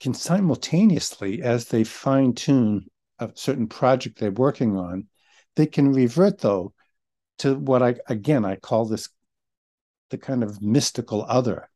can 0.00 0.14
simultaneously, 0.14 1.42
as 1.42 1.66
they 1.66 1.84
fine 1.84 2.34
tune 2.34 2.86
a 3.18 3.30
certain 3.34 3.66
project 3.66 4.18
they're 4.18 4.30
working 4.30 4.76
on, 4.76 5.08
they 5.56 5.66
can 5.66 5.92
revert 5.92 6.38
though 6.38 6.72
to 7.38 7.54
what 7.54 7.82
I 7.82 7.96
again 8.08 8.44
I 8.44 8.56
call 8.56 8.84
this 8.84 9.08
the 10.10 10.18
kind 10.18 10.42
of 10.42 10.62
mystical 10.62 11.24
other, 11.28 11.68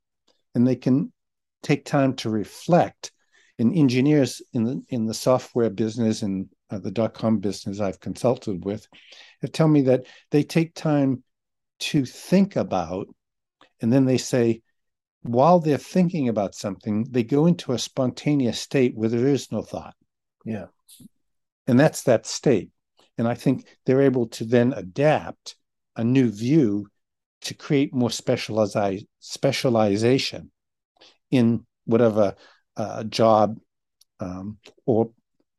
and 0.54 0.66
they 0.66 0.76
can 0.76 1.12
take 1.62 1.85
time 1.85 2.14
to 2.16 2.31
reflect. 2.31 3.12
And 3.59 3.76
engineers 3.76 4.42
in 4.52 4.64
the 4.64 4.83
in 4.88 5.07
the 5.07 5.14
software 5.14 5.71
business 5.71 6.23
and 6.23 6.49
uh, 6.71 6.78
the 6.78 6.90
dot 6.90 7.14
com 7.14 7.38
business 7.38 7.81
I've 7.81 8.00
consulted 8.00 8.64
with 8.64 8.88
have 9.40 9.52
told 9.52 9.71
me 9.71 9.83
that 9.83 10.07
they 10.31 10.42
take 10.42 10.75
time 10.75 11.23
to 11.81 12.04
think 12.04 12.57
about, 12.57 13.09
and 13.81 13.92
then 13.92 14.04
they 14.04 14.19
say, 14.19 14.62
while 15.23 15.61
they're 15.61 15.78
thinking 15.78 16.28
about 16.28 16.54
something, 16.54 17.07
they 17.11 17.25
go 17.25 17.47
into 17.47 17.73
a 17.73 17.78
spontaneous 17.78 18.59
state 18.59 18.95
where 18.95 19.09
there 19.09 19.26
is 19.26 19.52
no 19.52 19.62
thought. 19.62 19.95
Yeah. 20.45 20.66
And 21.66 21.78
that's 21.78 22.04
that 22.04 22.26
state. 22.26 22.71
And 23.19 23.28
I 23.28 23.35
think 23.35 23.66
they're 23.85 24.02
able 24.02 24.28
to 24.28 24.45
then 24.45 24.73
adapt 24.73 25.57
a 25.95 26.04
new 26.04 26.31
view 26.31 26.88
to 27.42 27.54
create 27.54 27.92
more 27.92 28.11
specialize, 28.11 29.04
specialization 29.19 30.51
in 31.32 31.66
whatever 31.86 32.36
uh, 32.76 33.02
job 33.04 33.58
um, 34.20 34.58
or 34.86 35.10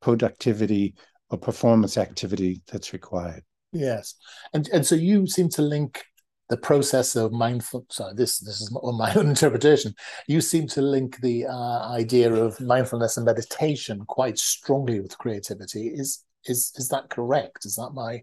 productivity 0.01 0.96
or 1.30 1.38
performance 1.38 1.98
activity 1.98 2.62
that's 2.72 2.94
required. 2.94 3.44
Yes, 3.74 4.15
and 4.53 4.70
and 4.72 4.86
so 4.86 4.96
you 4.96 5.27
seem 5.27 5.50
to 5.50 5.62
link 5.62 6.03
the 6.50 6.58
process 6.58 7.15
of 7.15 7.32
mindful. 7.32 7.86
Sorry, 7.89 8.13
this 8.15 8.39
this 8.39 8.62
is 8.62 8.72
my 8.72 9.13
own 9.15 9.30
interpretation. 9.30 9.94
You 10.27 10.39
seem 10.39 10.68
to 10.68 10.82
link 10.82 11.20
the 11.22 11.48
uh, 11.48 11.92
idea 11.92 12.32
of 12.32 12.60
mindfulness 12.62 13.18
and 13.18 13.25
meditation 13.25 14.06
quite 14.06 14.38
strongly 14.38 15.00
with 15.01 15.18
creativity. 15.18 15.88
Is 15.88 16.24
is 16.46 16.72
is 16.75 16.89
that 16.89 17.10
correct? 17.10 17.65
Is 17.65 17.75
that 17.75 17.92
my 17.94 18.22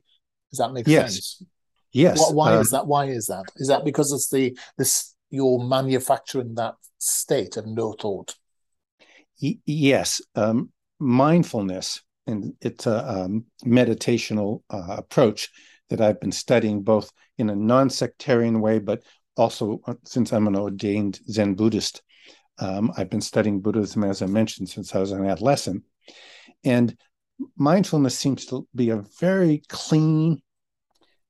does 0.50 0.58
that 0.58 0.72
make 0.72 0.86
yes. 0.86 1.12
sense? 1.12 1.42
Yes. 1.92 2.20
Why, 2.20 2.32
why 2.32 2.56
uh, 2.56 2.60
is 2.60 2.70
that? 2.70 2.86
Why 2.86 3.06
is 3.06 3.26
that? 3.26 3.44
Is 3.56 3.68
that 3.68 3.84
because 3.84 4.12
it's 4.12 4.28
the 4.28 4.56
this 4.78 5.14
you're 5.30 5.64
manufacturing 5.64 6.54
that 6.56 6.74
state 6.98 7.56
of 7.56 7.66
no 7.66 7.92
thought? 7.92 8.34
yes, 9.64 10.20
um, 10.34 10.70
mindfulness, 10.98 12.02
and 12.26 12.52
it's 12.60 12.86
a 12.86 13.08
um, 13.08 13.46
meditational 13.64 14.62
uh, 14.70 14.96
approach 14.98 15.48
that 15.88 16.00
I've 16.00 16.20
been 16.20 16.32
studying 16.32 16.82
both 16.82 17.10
in 17.38 17.50
a 17.50 17.56
non-sectarian 17.56 18.60
way, 18.60 18.78
but 18.78 19.02
also 19.36 19.80
uh, 19.86 19.94
since 20.04 20.32
I'm 20.32 20.46
an 20.46 20.56
ordained 20.56 21.20
Zen 21.30 21.54
Buddhist, 21.54 22.02
um, 22.58 22.92
I've 22.96 23.10
been 23.10 23.22
studying 23.22 23.60
Buddhism 23.60 24.04
as 24.04 24.20
I 24.20 24.26
mentioned 24.26 24.68
since 24.68 24.94
I 24.94 24.98
was 24.98 25.12
an 25.12 25.26
adolescent, 25.26 25.84
and 26.64 26.94
mindfulness 27.56 28.18
seems 28.18 28.44
to 28.46 28.68
be 28.74 28.90
a 28.90 29.02
very 29.18 29.62
clean 29.68 30.42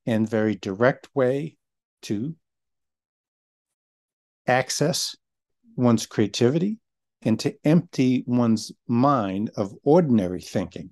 and 0.07 0.29
very 0.29 0.57
direct 0.57 1.09
way 1.15 1.57
to 2.03 2.35
access 4.51 5.17
one's 5.77 6.07
creativity 6.07 6.79
and 7.23 7.39
to 7.41 7.55
empty 7.65 8.25
one's 8.27 8.73
mind 8.87 9.51
of 9.57 9.75
ordinary 9.83 10.41
thinking. 10.41 10.91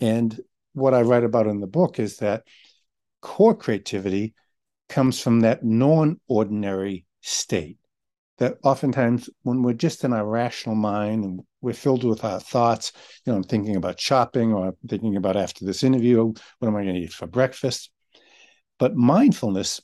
And 0.00 0.38
what 0.72 0.94
I 0.94 1.02
write 1.02 1.24
about 1.24 1.46
in 1.46 1.60
the 1.60 1.66
book 1.66 1.98
is 1.98 2.18
that 2.18 2.44
core 3.20 3.54
creativity 3.54 4.34
comes 4.88 5.20
from 5.20 5.40
that 5.40 5.64
non 5.64 6.20
ordinary 6.28 7.06
state. 7.20 7.78
That 8.38 8.56
oftentimes, 8.64 9.28
when 9.42 9.62
we're 9.62 9.74
just 9.74 10.02
in 10.02 10.14
our 10.14 10.26
rational 10.26 10.74
mind 10.74 11.24
and 11.24 11.40
we're 11.60 11.74
filled 11.74 12.04
with 12.04 12.24
our 12.24 12.40
thoughts, 12.40 12.92
you 13.24 13.32
know, 13.32 13.36
I'm 13.36 13.44
thinking 13.44 13.76
about 13.76 14.00
shopping 14.00 14.54
or 14.54 14.68
I'm 14.68 14.76
thinking 14.88 15.16
about 15.16 15.36
after 15.36 15.66
this 15.66 15.82
interview, 15.82 16.24
what 16.24 16.68
am 16.68 16.76
I 16.76 16.82
going 16.84 16.94
to 16.94 17.02
eat 17.02 17.12
for 17.12 17.26
breakfast? 17.26 17.90
But 18.78 18.96
mindfulness 18.96 19.82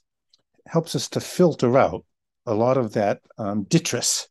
helps 0.66 0.96
us 0.96 1.10
to 1.10 1.20
filter 1.20 1.76
out 1.76 2.04
a 2.46 2.54
lot 2.54 2.76
of 2.76 2.92
that 2.94 3.20
um, 3.38 3.64
detritus 3.64 4.28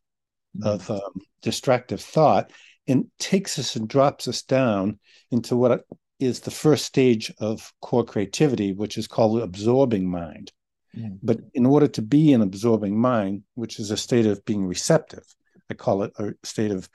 mm-hmm. 0.56 0.68
of 0.68 0.90
um, 0.90 1.20
distractive 1.42 2.00
thought 2.00 2.50
and 2.88 3.06
takes 3.18 3.58
us 3.58 3.76
and 3.76 3.88
drops 3.88 4.28
us 4.28 4.42
down 4.42 4.98
into 5.30 5.56
what 5.56 5.84
is 6.18 6.40
the 6.40 6.50
first 6.50 6.84
stage 6.86 7.32
of 7.38 7.72
core 7.82 8.04
creativity, 8.04 8.72
which 8.72 8.96
is 8.96 9.06
called 9.06 9.42
absorbing 9.42 10.08
mind. 10.08 10.52
Mm-hmm. 10.96 11.16
But 11.22 11.40
in 11.54 11.66
order 11.66 11.88
to 11.88 12.02
be 12.02 12.32
an 12.32 12.42
absorbing 12.42 12.98
mind, 12.98 13.42
which 13.54 13.78
is 13.78 13.90
a 13.90 13.96
state 13.96 14.26
of 14.26 14.44
being 14.44 14.66
receptive, 14.66 15.24
I 15.70 15.74
call 15.74 16.04
it 16.04 16.12
a 16.18 16.32
state 16.44 16.70
of 16.70 16.88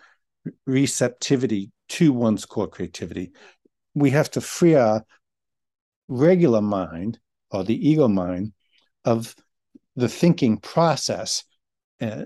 receptivity 0.65 1.71
to 1.89 2.13
one's 2.13 2.45
core 2.45 2.67
creativity, 2.67 3.31
we 3.93 4.09
have 4.11 4.31
to 4.31 4.41
free 4.41 4.75
our 4.75 5.05
regular 6.07 6.61
mind 6.61 7.19
or 7.51 7.63
the 7.63 7.89
ego 7.89 8.07
mind 8.07 8.53
of 9.05 9.35
the 9.95 10.09
thinking 10.09 10.57
process 10.57 11.43
uh, 12.01 12.25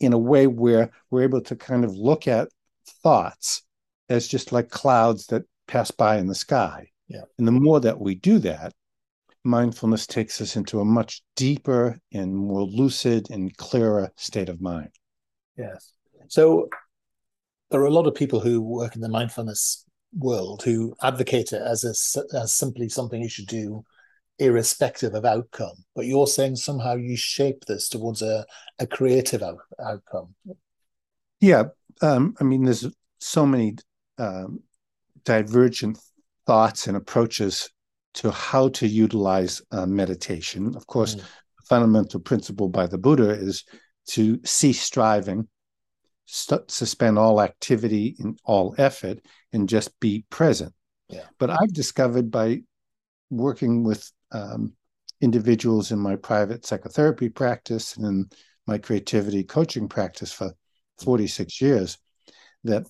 in 0.00 0.12
a 0.12 0.18
way 0.18 0.46
where 0.46 0.90
we're 1.10 1.22
able 1.22 1.40
to 1.42 1.56
kind 1.56 1.84
of 1.84 1.94
look 1.94 2.28
at 2.28 2.48
thoughts 3.02 3.62
as 4.08 4.28
just 4.28 4.52
like 4.52 4.70
clouds 4.70 5.26
that 5.26 5.42
pass 5.66 5.90
by 5.90 6.18
in 6.18 6.26
the 6.26 6.34
sky. 6.34 6.88
Yeah. 7.08 7.22
And 7.38 7.46
the 7.46 7.52
more 7.52 7.80
that 7.80 8.00
we 8.00 8.14
do 8.14 8.38
that, 8.40 8.72
mindfulness 9.44 10.06
takes 10.06 10.40
us 10.40 10.56
into 10.56 10.80
a 10.80 10.84
much 10.84 11.22
deeper 11.36 11.98
and 12.12 12.34
more 12.34 12.62
lucid 12.62 13.30
and 13.30 13.56
clearer 13.56 14.10
state 14.16 14.48
of 14.48 14.60
mind. 14.60 14.90
Yes. 15.56 15.92
So 16.28 16.68
there 17.70 17.80
are 17.80 17.86
a 17.86 17.92
lot 17.92 18.06
of 18.06 18.14
people 18.14 18.40
who 18.40 18.60
work 18.60 18.94
in 18.94 19.00
the 19.00 19.08
mindfulness 19.08 19.84
world 20.16 20.62
who 20.62 20.94
advocate 21.02 21.52
it 21.52 21.62
as 21.62 21.84
a, 21.84 22.36
as 22.36 22.54
simply 22.54 22.88
something 22.88 23.22
you 23.22 23.28
should 23.28 23.46
do 23.46 23.84
irrespective 24.38 25.14
of 25.14 25.24
outcome. 25.24 25.84
But 25.94 26.06
you're 26.06 26.26
saying 26.26 26.56
somehow 26.56 26.94
you 26.94 27.16
shape 27.16 27.64
this 27.64 27.88
towards 27.88 28.22
a, 28.22 28.46
a 28.78 28.86
creative 28.86 29.42
out, 29.42 29.58
outcome. 29.82 30.34
Yeah. 31.40 31.64
Um, 32.02 32.34
I 32.40 32.44
mean, 32.44 32.64
there's 32.64 32.86
so 33.18 33.46
many 33.46 33.76
um, 34.18 34.60
divergent 35.24 35.98
thoughts 36.46 36.86
and 36.86 36.96
approaches 36.96 37.70
to 38.14 38.30
how 38.30 38.68
to 38.68 38.86
utilize 38.86 39.62
uh, 39.70 39.86
meditation. 39.86 40.74
Of 40.76 40.86
course, 40.86 41.14
mm. 41.14 41.18
the 41.18 41.64
fundamental 41.68 42.20
principle 42.20 42.68
by 42.68 42.86
the 42.86 42.98
Buddha 42.98 43.30
is 43.30 43.64
to 44.08 44.40
cease 44.44 44.80
striving, 44.80 45.48
st- 46.26 46.70
suspend 46.70 47.18
all 47.18 47.40
activity 47.42 48.16
and 48.18 48.38
all 48.44 48.74
effort, 48.78 49.20
and 49.52 49.68
just 49.68 49.98
be 50.00 50.24
present. 50.30 50.72
Yeah. 51.08 51.24
But 51.38 51.50
I've 51.50 51.72
discovered 51.72 52.30
by 52.30 52.62
working 53.30 53.84
with 53.84 54.10
um, 54.32 54.72
individuals 55.20 55.90
in 55.90 55.98
my 55.98 56.16
private 56.16 56.64
psychotherapy 56.64 57.28
practice 57.28 57.96
and 57.96 58.06
in 58.06 58.30
my 58.66 58.78
creativity 58.78 59.42
coaching 59.42 59.88
practice 59.88 60.32
for 60.32 60.52
46 60.98 61.60
years 61.60 61.98
that 62.64 62.86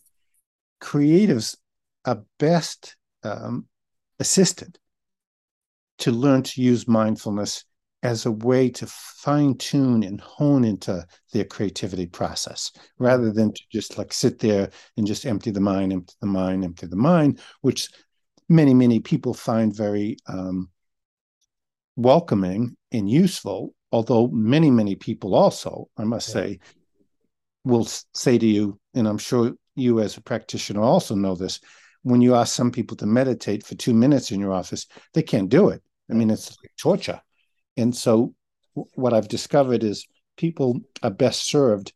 creatives 0.80 1.56
are 2.04 2.22
best 2.38 2.96
um, 3.22 3.66
assisted 4.18 4.78
to 5.98 6.12
learn 6.12 6.42
to 6.42 6.62
use 6.62 6.88
mindfulness 6.88 7.64
as 8.02 8.26
a 8.26 8.30
way 8.30 8.70
to 8.70 8.86
fine 8.86 9.56
tune 9.56 10.04
and 10.04 10.20
hone 10.20 10.64
into 10.64 11.04
their 11.32 11.44
creativity 11.44 12.06
process 12.06 12.70
rather 12.98 13.32
than 13.32 13.52
to 13.52 13.62
just 13.72 13.98
like 13.98 14.12
sit 14.12 14.38
there 14.38 14.70
and 14.96 15.06
just 15.06 15.26
empty 15.26 15.50
the 15.50 15.60
mind, 15.60 15.92
empty 15.92 16.14
the 16.20 16.26
mind, 16.26 16.64
empty 16.64 16.86
the 16.86 16.96
mind, 16.96 17.40
which 17.62 17.88
many, 18.48 18.72
many 18.72 19.00
people 19.00 19.34
find 19.34 19.74
very 19.74 20.16
um, 20.28 20.70
welcoming 21.98 22.76
and 22.92 23.10
useful. 23.10 23.74
Although 23.90 24.28
many, 24.28 24.70
many 24.70 24.94
people 24.94 25.34
also, 25.34 25.88
I 25.96 26.04
must 26.04 26.28
yeah. 26.28 26.32
say, 26.34 26.58
will 27.64 27.86
say 28.14 28.38
to 28.38 28.46
you, 28.46 28.78
and 28.94 29.08
I'm 29.08 29.18
sure 29.18 29.52
you 29.74 30.00
as 30.00 30.16
a 30.16 30.22
practitioner 30.22 30.82
also 30.82 31.14
know 31.14 31.34
this, 31.34 31.60
when 32.02 32.20
you 32.20 32.34
ask 32.34 32.54
some 32.54 32.70
people 32.70 32.96
to 32.98 33.06
meditate 33.06 33.66
for 33.66 33.74
two 33.74 33.92
minutes 33.92 34.30
in 34.30 34.40
your 34.40 34.52
office, 34.52 34.86
they 35.12 35.22
can't 35.22 35.48
do 35.48 35.70
it. 35.70 35.82
I 36.10 36.14
mean, 36.14 36.30
it's 36.30 36.56
like 36.62 36.70
torture. 36.78 37.20
And 37.76 37.94
so, 37.94 38.34
what 38.94 39.12
I've 39.12 39.28
discovered 39.28 39.82
is 39.82 40.06
people 40.36 40.80
are 41.02 41.10
best 41.10 41.46
served 41.46 41.92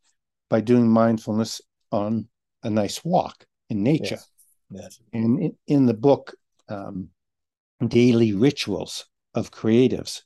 by 0.49 0.59
doing 0.59 0.87
mindfulness 0.87 1.61
on 1.91 2.27
a 2.63 2.69
nice 2.69 3.03
walk 3.05 3.45
in 3.69 3.83
nature. 3.83 4.17
Yes. 4.19 4.29
Yes. 4.69 4.99
And 5.13 5.39
in, 5.39 5.57
in, 5.67 5.85
the 5.85 5.93
book, 5.93 6.33
um, 6.67 7.09
Daily 7.87 8.33
Rituals 8.33 9.05
of 9.35 9.51
Creatives, 9.51 10.21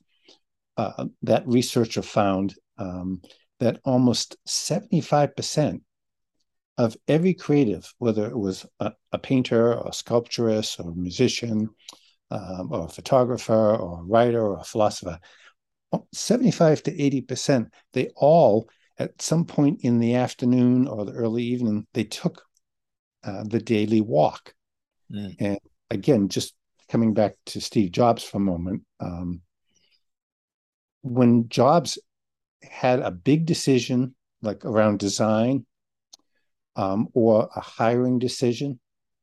uh, 0.76 1.06
that 1.22 1.46
researcher 1.46 2.02
found 2.02 2.54
um, 2.78 3.20
that 3.60 3.80
almost 3.84 4.36
75% 4.46 5.80
of 6.78 6.96
every 7.08 7.34
creative, 7.34 7.92
whether 7.98 8.26
it 8.26 8.38
was 8.38 8.64
a, 8.78 8.92
a 9.12 9.18
painter 9.18 9.74
or 9.74 9.88
a 9.88 9.92
sculpturist 9.92 10.78
or 10.78 10.90
a 10.90 10.94
musician 10.94 11.68
um, 12.30 12.68
or 12.70 12.84
a 12.84 12.88
photographer 12.88 13.74
or 13.74 14.00
a 14.00 14.04
writer 14.04 14.40
or 14.40 14.58
a 14.58 14.64
philosopher, 14.64 15.18
75 16.12 16.82
to 16.84 16.92
80%, 16.92 17.68
they 17.92 18.10
all, 18.14 18.68
at 18.98 19.20
some 19.20 19.44
point 19.44 19.80
in 19.82 19.98
the 19.98 20.14
afternoon 20.14 20.86
or 20.86 21.04
the 21.04 21.12
early 21.12 21.42
evening, 21.42 21.86
they 21.94 22.04
took 22.04 22.42
uh, 23.24 23.44
the 23.44 23.60
daily 23.60 24.00
walk. 24.00 24.54
Mm. 25.12 25.34
And 25.40 25.58
again, 25.90 26.28
just 26.28 26.54
coming 26.88 27.14
back 27.14 27.34
to 27.46 27.60
Steve 27.60 27.92
Jobs 27.92 28.22
for 28.22 28.38
a 28.38 28.40
moment, 28.40 28.82
um, 29.00 29.42
when 31.02 31.48
Jobs 31.48 31.98
had 32.62 33.00
a 33.00 33.10
big 33.10 33.46
decision 33.46 34.14
like 34.42 34.64
around 34.64 34.98
design 34.98 35.66
um, 36.76 37.08
or 37.12 37.48
a 37.54 37.60
hiring 37.60 38.18
decision 38.18 38.78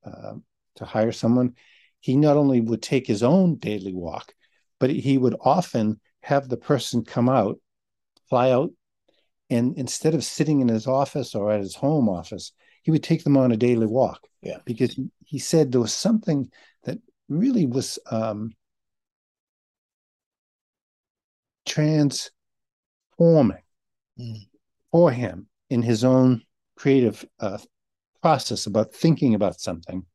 uh, 0.06 0.34
to 0.76 0.86
hire 0.86 1.12
someone, 1.12 1.54
he 2.00 2.16
not 2.16 2.38
only 2.38 2.62
would 2.62 2.82
take 2.82 3.08
his 3.08 3.24
own 3.24 3.56
daily 3.56 3.94
walk, 3.94 4.34
but 4.80 4.90
he 4.90 5.18
would 5.18 5.36
often 5.42 6.00
have 6.22 6.50
the 6.50 6.58
person 6.58 7.04
come 7.04 7.30
out, 7.30 7.60
fly 8.30 8.52
out, 8.52 8.72
and 9.50 9.78
instead 9.78 10.14
of 10.14 10.24
sitting 10.24 10.62
in 10.62 10.68
his 10.68 10.88
office 10.88 11.36
or 11.36 11.52
at 11.52 11.62
his 11.62 11.76
home 11.76 12.10
office, 12.10 12.52
he 12.84 12.92
would 12.92 13.04
take 13.04 13.24
them 13.24 13.38
on 13.38 13.52
a 13.52 13.58
daily 13.58 13.86
walk. 13.86 14.28
Yeah. 14.42 14.58
Because 14.66 14.94
he, 14.94 15.10
he 15.24 15.40
said 15.40 15.72
there 15.72 15.82
was 15.82 15.94
something 15.94 16.50
really 17.30 17.66
was 17.66 18.00
um, 18.10 18.54
transforming 21.66 22.32
mm. 24.20 24.38
for 24.92 25.12
him 25.12 25.48
in 25.70 25.82
his 25.82 26.04
own 26.04 26.42
creative 26.78 27.26
uh, 27.40 27.58
process 28.22 28.66
about 28.66 28.94
thinking 28.94 29.36
about 29.36 29.60
something 29.60 30.06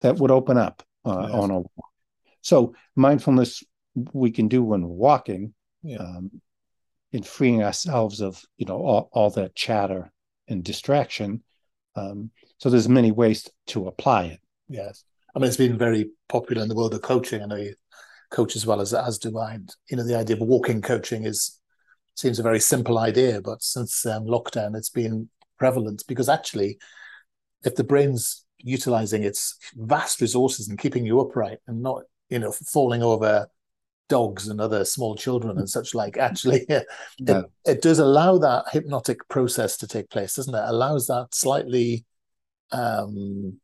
that 0.00 0.16
would 0.16 0.30
open 0.30 0.56
up 0.56 0.82
uh, 1.04 1.26
yes. 1.28 1.30
on 1.32 1.50
a 1.50 1.58
walk. 1.58 1.90
So 2.42 2.74
mindfulness 2.96 3.62
we 4.12 4.30
can 4.30 4.48
do 4.48 4.62
when 4.62 4.82
we're 4.82 4.88
walking, 4.88 5.54
yeah. 5.82 5.98
um, 5.98 6.30
in 7.12 7.22
freeing 7.22 7.62
ourselves 7.62 8.20
of 8.20 8.42
you 8.56 8.66
know 8.66 8.76
all, 8.76 9.08
all 9.12 9.30
that 9.30 9.54
chatter 9.54 10.12
and 10.48 10.62
distraction. 10.62 11.42
Um, 11.96 12.30
so 12.58 12.70
there's 12.70 12.88
many 12.88 13.10
ways 13.10 13.48
to 13.68 13.88
apply 13.88 14.24
it. 14.26 14.40
Yes, 14.68 15.04
I 15.34 15.38
mean 15.38 15.48
it's 15.48 15.56
been 15.56 15.78
very 15.78 16.10
popular 16.28 16.62
in 16.62 16.68
the 16.68 16.74
world 16.74 16.94
of 16.94 17.02
coaching. 17.02 17.42
I 17.42 17.46
know 17.46 17.56
you 17.56 17.74
coach 18.30 18.56
as 18.56 18.66
well 18.66 18.80
as 18.80 18.94
as 18.94 19.18
do 19.18 19.38
I. 19.38 19.58
You 19.90 19.96
know 19.96 20.04
the 20.04 20.18
idea 20.18 20.36
of 20.36 20.42
walking 20.42 20.82
coaching 20.82 21.24
is 21.24 21.60
seems 22.14 22.38
a 22.38 22.42
very 22.42 22.60
simple 22.60 22.98
idea, 22.98 23.40
but 23.40 23.62
since 23.62 24.04
um, 24.04 24.24
lockdown, 24.26 24.76
it's 24.76 24.90
been 24.90 25.28
prevalent 25.58 26.02
because 26.06 26.28
actually, 26.28 26.78
if 27.64 27.76
the 27.76 27.84
brain's 27.84 28.44
utilizing 28.58 29.22
its 29.22 29.56
vast 29.76 30.20
resources 30.20 30.68
and 30.68 30.78
keeping 30.78 31.06
you 31.06 31.20
upright 31.20 31.58
and 31.66 31.82
not 31.82 32.02
you 32.28 32.38
know 32.38 32.52
falling 32.52 33.02
over 33.02 33.48
dogs 34.08 34.48
and 34.48 34.60
other 34.60 34.84
small 34.84 35.14
children 35.14 35.56
and 35.58 35.70
such 35.70 35.94
like 35.94 36.16
actually 36.28 36.66
yeah. 36.68 36.82
it, 37.20 37.44
it 37.64 37.82
does 37.82 37.98
allow 37.98 38.36
that 38.36 38.64
hypnotic 38.72 39.26
process 39.28 39.76
to 39.76 39.86
take 39.86 40.10
place 40.10 40.34
doesn't 40.34 40.54
it 40.54 40.64
allows 40.66 41.06
that 41.06 41.28
slightly 41.32 42.04
um 42.72 43.58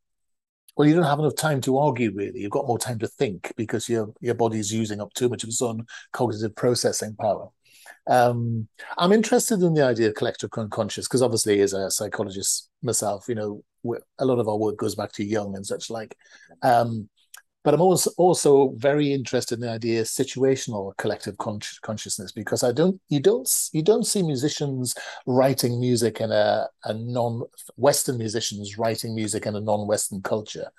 well 0.77 0.89
you 0.89 0.95
don't 0.95 1.05
have 1.05 1.19
enough 1.19 1.35
time 1.35 1.61
to 1.61 1.79
argue 1.79 2.13
really 2.15 2.41
you've 2.41 2.51
got 2.51 2.67
more 2.67 2.79
time 2.79 2.99
to 2.99 3.09
think 3.09 3.53
because 3.57 3.89
your 3.89 4.13
your 4.21 4.35
body's 4.35 4.73
using 4.73 5.01
up 5.01 5.13
too 5.15 5.29
much 5.29 5.43
of 5.43 5.49
its 5.49 5.63
own 5.63 5.85
cognitive 6.13 6.55
processing 6.55 7.15
power 7.17 7.49
um, 8.09 8.69
I'm 8.99 9.13
interested 9.13 9.63
in 9.63 9.75
the 9.75 9.85
idea 9.85 10.09
of 10.09 10.15
collective 10.15 10.51
unconscious 10.57 11.07
because 11.07 11.23
obviously, 11.23 11.61
as 11.61 11.73
a 11.73 11.91
psychologist 11.91 12.71
myself, 12.83 13.27
you 13.29 13.35
know, 13.35 13.65
a 14.19 14.25
lot 14.25 14.39
of 14.39 14.49
our 14.49 14.57
work 14.57 14.77
goes 14.77 14.95
back 14.95 15.13
to 15.13 15.25
Jung 15.25 15.57
and 15.57 15.67
such 15.67 15.91
like. 15.91 16.17
Um, 16.63 17.09
but 17.67 17.75
I'm 17.75 17.81
also 17.81 18.13
also 18.17 18.69
very 18.77 19.13
interested 19.13 19.57
in 19.57 19.63
the 19.63 19.71
idea 19.73 20.01
of 20.01 20.07
situational 20.07 20.97
collective 20.99 21.37
con- 21.39 21.59
consciousness 21.83 22.31
because 22.31 22.63
I 22.63 22.71
don't 22.71 23.01
you 23.09 23.19
don't 23.19 23.51
you 23.73 23.83
don't 23.83 24.07
see 24.07 24.23
musicians 24.23 24.95
writing 25.27 25.81
music 25.81 26.21
in 26.21 26.31
a, 26.31 26.69
a 26.85 26.95
non 26.95 27.43
Western 27.75 28.19
musicians 28.19 28.79
writing 28.79 29.17
music 29.17 29.47
in 29.47 29.57
a 29.57 29.61
non 29.61 29.89
Western 29.89 30.23
culture. 30.23 30.71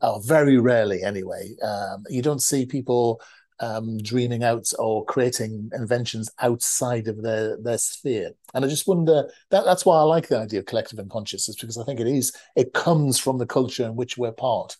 Oh, 0.00 0.20
very 0.26 0.58
rarely 0.58 1.04
anyway. 1.04 1.54
Um, 1.62 2.02
you 2.08 2.20
don't 2.20 2.42
see 2.42 2.66
people 2.66 3.20
um, 3.60 3.98
dreaming 3.98 4.42
out 4.42 4.70
or 4.78 5.04
creating 5.04 5.70
inventions 5.74 6.30
outside 6.40 7.08
of 7.08 7.22
their 7.22 7.56
their 7.58 7.78
sphere. 7.78 8.32
And 8.52 8.64
I 8.64 8.68
just 8.68 8.86
wonder 8.86 9.30
that 9.50 9.64
that's 9.64 9.86
why 9.86 9.98
I 9.98 10.02
like 10.02 10.28
the 10.28 10.38
idea 10.38 10.60
of 10.60 10.66
collective 10.66 10.98
unconsciousness 10.98 11.56
because 11.56 11.78
I 11.78 11.84
think 11.84 12.00
it 12.00 12.06
is 12.06 12.32
it 12.56 12.72
comes 12.72 13.18
from 13.18 13.38
the 13.38 13.46
culture 13.46 13.84
in 13.84 13.96
which 13.96 14.18
we're 14.18 14.32
part. 14.32 14.76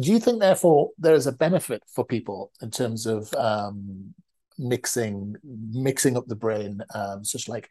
Do 0.00 0.10
you 0.10 0.18
think 0.18 0.40
therefore 0.40 0.90
there 0.98 1.14
is 1.14 1.26
a 1.26 1.32
benefit 1.32 1.82
for 1.92 2.04
people 2.04 2.52
in 2.60 2.70
terms 2.70 3.06
of 3.06 3.32
um, 3.34 4.14
mixing 4.58 5.36
mixing 5.72 6.16
up 6.16 6.26
the 6.26 6.36
brain, 6.36 6.80
um, 6.94 7.24
such 7.24 7.48
like 7.48 7.68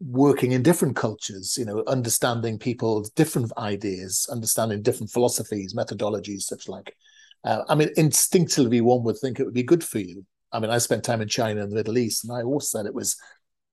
working 0.00 0.52
in 0.52 0.62
different 0.62 0.96
cultures, 0.96 1.56
you 1.58 1.64
know, 1.64 1.82
understanding 1.86 2.58
people's 2.58 3.10
different 3.10 3.52
ideas, 3.56 4.28
understanding 4.30 4.82
different 4.82 5.10
philosophies, 5.10 5.74
methodologies, 5.74 6.42
such 6.42 6.68
like 6.68 6.96
uh, 7.44 7.64
I 7.68 7.74
mean, 7.74 7.90
instinctively, 7.96 8.80
one 8.80 9.02
would 9.04 9.18
think 9.18 9.38
it 9.38 9.44
would 9.44 9.54
be 9.54 9.62
good 9.62 9.84
for 9.84 9.98
you. 9.98 10.24
I 10.52 10.60
mean, 10.60 10.70
I 10.70 10.78
spent 10.78 11.04
time 11.04 11.20
in 11.20 11.28
China 11.28 11.62
and 11.62 11.70
the 11.70 11.76
Middle 11.76 11.98
East, 11.98 12.24
and 12.24 12.32
I 12.32 12.42
always 12.42 12.70
said 12.70 12.86
it 12.86 12.94
was, 12.94 13.16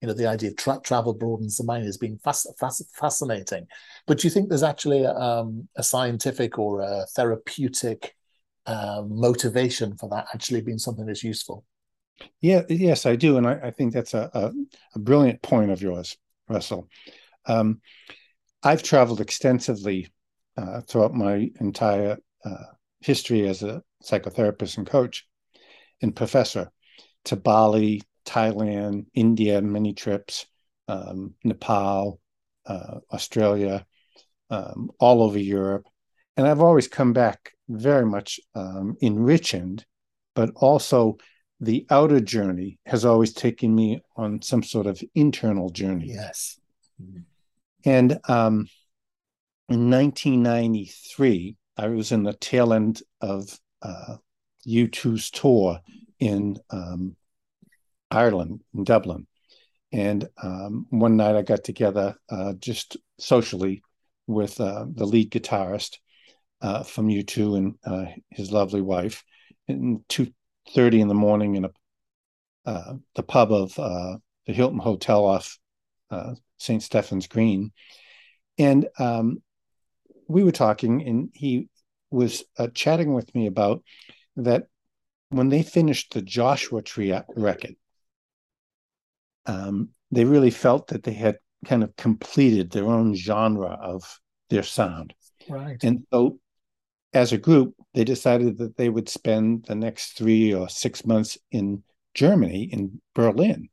you 0.01 0.07
know, 0.07 0.13
the 0.13 0.27
idea 0.27 0.49
of 0.49 0.57
tra- 0.57 0.81
travel 0.83 1.13
broadens 1.13 1.57
the 1.57 1.63
mind 1.63 1.85
has 1.85 1.97
been 1.97 2.17
fas- 2.23 2.51
fas- 2.59 2.89
fascinating. 2.93 3.67
But 4.07 4.19
do 4.19 4.27
you 4.27 4.31
think 4.31 4.49
there's 4.49 4.63
actually 4.63 5.03
a, 5.03 5.13
um, 5.13 5.67
a 5.77 5.83
scientific 5.83 6.57
or 6.57 6.81
a 6.81 7.05
therapeutic 7.15 8.15
uh, 8.65 9.03
motivation 9.07 9.95
for 9.97 10.09
that 10.09 10.27
actually 10.33 10.61
being 10.61 10.79
something 10.79 11.05
that's 11.05 11.23
useful? 11.23 11.65
Yeah, 12.41 12.63
yes, 12.69 13.05
I 13.05 13.15
do, 13.15 13.37
and 13.37 13.47
I, 13.47 13.59
I 13.63 13.71
think 13.71 13.93
that's 13.93 14.13
a, 14.13 14.29
a, 14.33 14.51
a, 14.95 14.99
brilliant 14.99 15.41
point 15.41 15.71
of 15.71 15.81
yours, 15.81 16.17
Russell. 16.47 16.87
Um, 17.45 17.81
I've 18.63 18.83
traveled 18.83 19.21
extensively 19.21 20.11
uh, 20.57 20.81
throughout 20.81 21.13
my 21.13 21.49
entire 21.59 22.17
uh, 22.45 22.63
history 23.01 23.47
as 23.47 23.63
a 23.63 23.83
psychotherapist 24.03 24.77
and 24.77 24.87
coach 24.87 25.27
and 26.01 26.15
professor. 26.15 26.71
to 27.23 27.35
Bali, 27.35 28.01
Thailand, 28.25 29.05
India, 29.13 29.61
many 29.61 29.93
trips, 29.93 30.47
um, 30.87 31.35
Nepal, 31.43 32.19
uh, 32.65 32.99
Australia, 33.11 33.85
um, 34.49 34.89
all 34.99 35.21
over 35.21 35.37
Europe. 35.37 35.85
And 36.35 36.47
I've 36.47 36.61
always 36.61 36.87
come 36.87 37.13
back 37.13 37.53
very 37.69 38.05
much 38.05 38.39
um, 38.55 38.97
enriched, 39.01 39.85
but 40.33 40.49
also 40.55 41.17
the 41.59 41.85
outer 41.91 42.19
journey 42.19 42.79
has 42.87 43.05
always 43.05 43.33
taken 43.33 43.73
me 43.75 44.01
on 44.15 44.41
some 44.41 44.63
sort 44.63 44.87
of 44.87 45.01
internal 45.13 45.69
journey. 45.69 46.07
Yes. 46.07 46.59
And 47.85 48.13
um, 48.27 48.67
in 49.69 49.89
1993, 49.89 51.55
I 51.77 51.87
was 51.87 52.11
in 52.11 52.23
the 52.23 52.33
tail 52.33 52.73
end 52.73 53.01
of 53.21 53.57
uh, 53.81 54.17
U2's 54.67 55.31
tour 55.31 55.79
in 56.19 56.57
um, 56.69 57.15
Ireland, 58.09 58.61
in 58.73 58.83
Dublin. 58.83 59.27
And 59.91 60.29
um, 60.41 60.85
one 60.89 61.17
night 61.17 61.35
I 61.35 61.41
got 61.41 61.63
together 61.63 62.15
uh, 62.29 62.53
just 62.53 62.97
socially 63.19 63.83
with 64.27 64.59
uh, 64.61 64.85
the 64.89 65.05
lead 65.05 65.31
guitarist 65.31 65.97
uh, 66.61 66.83
from 66.83 67.07
U2 67.07 67.57
and 67.57 67.75
uh, 67.83 68.11
his 68.29 68.51
lovely 68.51 68.81
wife. 68.81 69.23
Two 70.07 70.33
thirty 70.73 71.01
in 71.01 71.07
the 71.07 71.13
morning 71.13 71.55
in 71.55 71.65
a 71.65 71.71
uh, 72.65 72.93
the 73.15 73.23
pub 73.23 73.51
of 73.51 73.77
uh, 73.79 74.17
the 74.45 74.53
Hilton 74.53 74.79
Hotel 74.79 75.25
off 75.25 75.57
St. 76.57 76.83
Stephen's 76.83 77.27
Green, 77.27 77.71
and 78.57 78.87
um, 78.99 79.41
we 80.31 80.43
were 80.43 80.51
talking, 80.51 81.07
and 81.07 81.29
he 81.33 81.67
was 82.09 82.43
uh, 82.57 82.67
chatting 82.73 83.13
with 83.13 83.33
me 83.35 83.47
about 83.47 83.83
that 84.37 84.67
when 85.29 85.49
they 85.49 85.63
finished 85.63 86.13
the 86.13 86.21
Joshua 86.21 86.81
Tree 86.81 87.17
record, 87.35 87.75
um, 89.45 89.89
they 90.11 90.25
really 90.25 90.51
felt 90.51 90.87
that 90.87 91.03
they 91.03 91.13
had 91.13 91.37
kind 91.65 91.83
of 91.83 91.95
completed 91.95 92.71
their 92.71 92.85
own 92.85 93.15
genre 93.15 93.77
of 93.81 94.19
their 94.49 94.63
sound. 94.63 95.13
Right. 95.47 95.81
And 95.83 96.05
so 96.11 96.39
as 97.13 97.31
a 97.31 97.37
group, 97.37 97.75
they 97.93 98.03
decided 98.03 98.57
that 98.57 98.77
they 98.77 98.89
would 98.89 99.09
spend 99.09 99.65
the 99.65 99.75
next 99.75 100.17
three 100.17 100.53
or 100.53 100.69
six 100.69 101.05
months 101.05 101.37
in 101.51 101.83
Germany, 102.13 102.63
in 102.71 103.01
Berlin, 103.15 103.69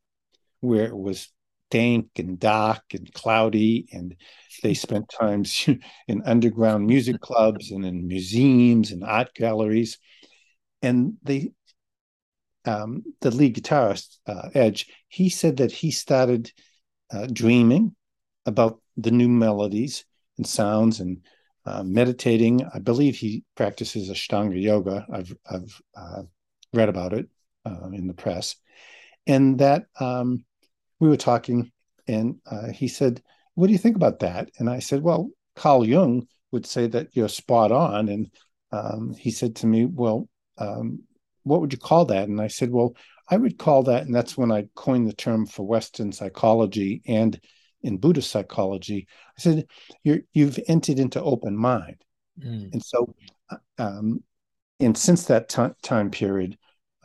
where 0.60 0.86
it 0.86 0.96
was 0.96 1.28
dank 1.70 2.08
and 2.16 2.38
dark 2.38 2.82
and 2.92 3.12
cloudy. 3.12 3.88
And 3.92 4.16
they 4.62 4.74
spent 4.86 5.08
times 5.08 5.68
in 6.08 6.22
underground 6.24 6.86
music 6.86 7.20
clubs 7.20 7.70
and 7.70 7.84
in 7.84 8.06
museums 8.06 8.90
and 8.90 9.04
art 9.04 9.34
galleries. 9.34 9.98
And 10.82 11.14
they, 11.22 11.52
um, 12.64 13.02
the 13.20 13.30
lead 13.30 13.56
guitarist, 13.56 14.18
uh, 14.26 14.50
Edge, 14.54 14.86
he 15.08 15.28
said 15.28 15.56
that 15.58 15.72
he 15.72 15.90
started 15.90 16.52
uh, 17.10 17.26
dreaming 17.32 17.94
about 18.46 18.80
the 18.96 19.10
new 19.10 19.28
melodies 19.28 20.04
and 20.36 20.46
sounds 20.46 21.00
and 21.00 21.18
uh, 21.66 21.82
meditating. 21.82 22.64
I 22.72 22.78
believe 22.78 23.16
he 23.16 23.44
practices 23.54 24.10
Ashtanga 24.10 24.60
yoga. 24.60 25.06
I've 25.12 25.34
I've 25.50 25.80
uh, 25.96 26.22
read 26.72 26.88
about 26.88 27.12
it 27.12 27.28
uh, 27.64 27.88
in 27.92 28.06
the 28.06 28.14
press, 28.14 28.56
and 29.26 29.58
that 29.58 29.86
um, 30.00 30.44
we 31.00 31.08
were 31.08 31.16
talking, 31.16 31.70
and 32.06 32.36
uh, 32.46 32.68
he 32.68 32.88
said, 32.88 33.22
"What 33.54 33.66
do 33.66 33.72
you 33.72 33.78
think 33.78 33.96
about 33.96 34.20
that?" 34.20 34.50
And 34.58 34.68
I 34.68 34.78
said, 34.80 35.02
"Well, 35.02 35.30
Carl 35.56 35.86
Jung 35.86 36.26
would 36.52 36.66
say 36.66 36.86
that 36.88 37.08
you're 37.12 37.28
spot 37.28 37.72
on." 37.72 38.08
And 38.08 38.30
um, 38.72 39.14
he 39.14 39.30
said 39.30 39.56
to 39.56 39.66
me, 39.66 39.84
"Well, 39.84 40.28
um, 40.58 41.02
what 41.42 41.60
would 41.60 41.72
you 41.72 41.78
call 41.78 42.04
that?" 42.06 42.28
And 42.28 42.40
I 42.40 42.48
said, 42.48 42.70
"Well, 42.70 42.94
I 43.28 43.36
would 43.36 43.58
call 43.58 43.82
that," 43.84 44.04
and 44.04 44.14
that's 44.14 44.36
when 44.36 44.50
I 44.50 44.68
coined 44.74 45.08
the 45.08 45.12
term 45.12 45.46
for 45.46 45.66
Western 45.66 46.12
psychology 46.12 47.02
and 47.06 47.40
in 47.82 47.98
Buddhist 47.98 48.30
psychology. 48.30 49.06
I 49.36 49.40
said, 49.40 49.66
you 50.02 50.24
have 50.36 50.58
entered 50.68 50.98
into 50.98 51.22
open 51.22 51.56
mind. 51.56 52.02
Mm. 52.40 52.72
And 52.72 52.84
so, 52.84 53.14
uh, 53.50 53.56
um, 53.78 54.22
and 54.80 54.96
since 54.96 55.24
that 55.26 55.48
t- 55.48 55.74
time 55.82 56.10
period, 56.10 56.58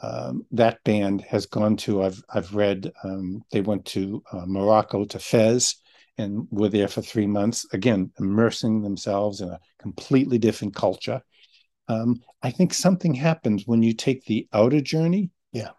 um, 0.03 0.45
that 0.51 0.83
band 0.83 1.21
has 1.21 1.45
gone 1.45 1.77
to, 1.77 2.03
I've, 2.03 2.21
I've 2.29 2.53
read, 2.53 2.91
um, 3.03 3.41
they 3.51 3.61
went 3.61 3.85
to 3.85 4.21
uh, 4.31 4.43
Morocco, 4.45 5.05
to 5.05 5.17
Fez, 5.17 5.75
and 6.17 6.45
were 6.51 6.69
there 6.69 6.89
for 6.89 7.01
three 7.01 7.25
months, 7.25 7.65
again, 7.71 8.11
immersing 8.19 8.81
themselves 8.81 9.39
in 9.39 9.49
a 9.49 9.59
completely 9.79 10.37
different 10.37 10.75
culture. 10.75 11.21
Um, 11.87 12.21
I 12.41 12.51
think 12.51 12.73
something 12.73 13.13
happens 13.13 13.63
when 13.65 13.81
you 13.81 13.93
take 13.93 14.25
the 14.25 14.47
outer 14.53 14.81
journey. 14.81 15.31
Yeah. 15.53 15.71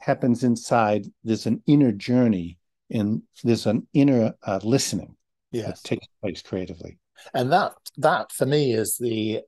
Happens 0.00 0.42
inside. 0.42 1.06
There's 1.22 1.46
an 1.46 1.62
inner 1.66 1.92
journey 1.92 2.58
and 2.90 3.22
there's 3.44 3.66
an 3.66 3.86
inner 3.94 4.34
uh, 4.44 4.58
listening 4.62 5.16
yes. 5.52 5.66
that 5.66 5.88
takes 5.88 6.06
place 6.20 6.42
creatively. 6.42 6.98
And 7.32 7.52
that 7.52 7.74
that 7.98 8.32
for 8.32 8.46
me 8.46 8.72
is 8.72 8.96
the 8.98 9.42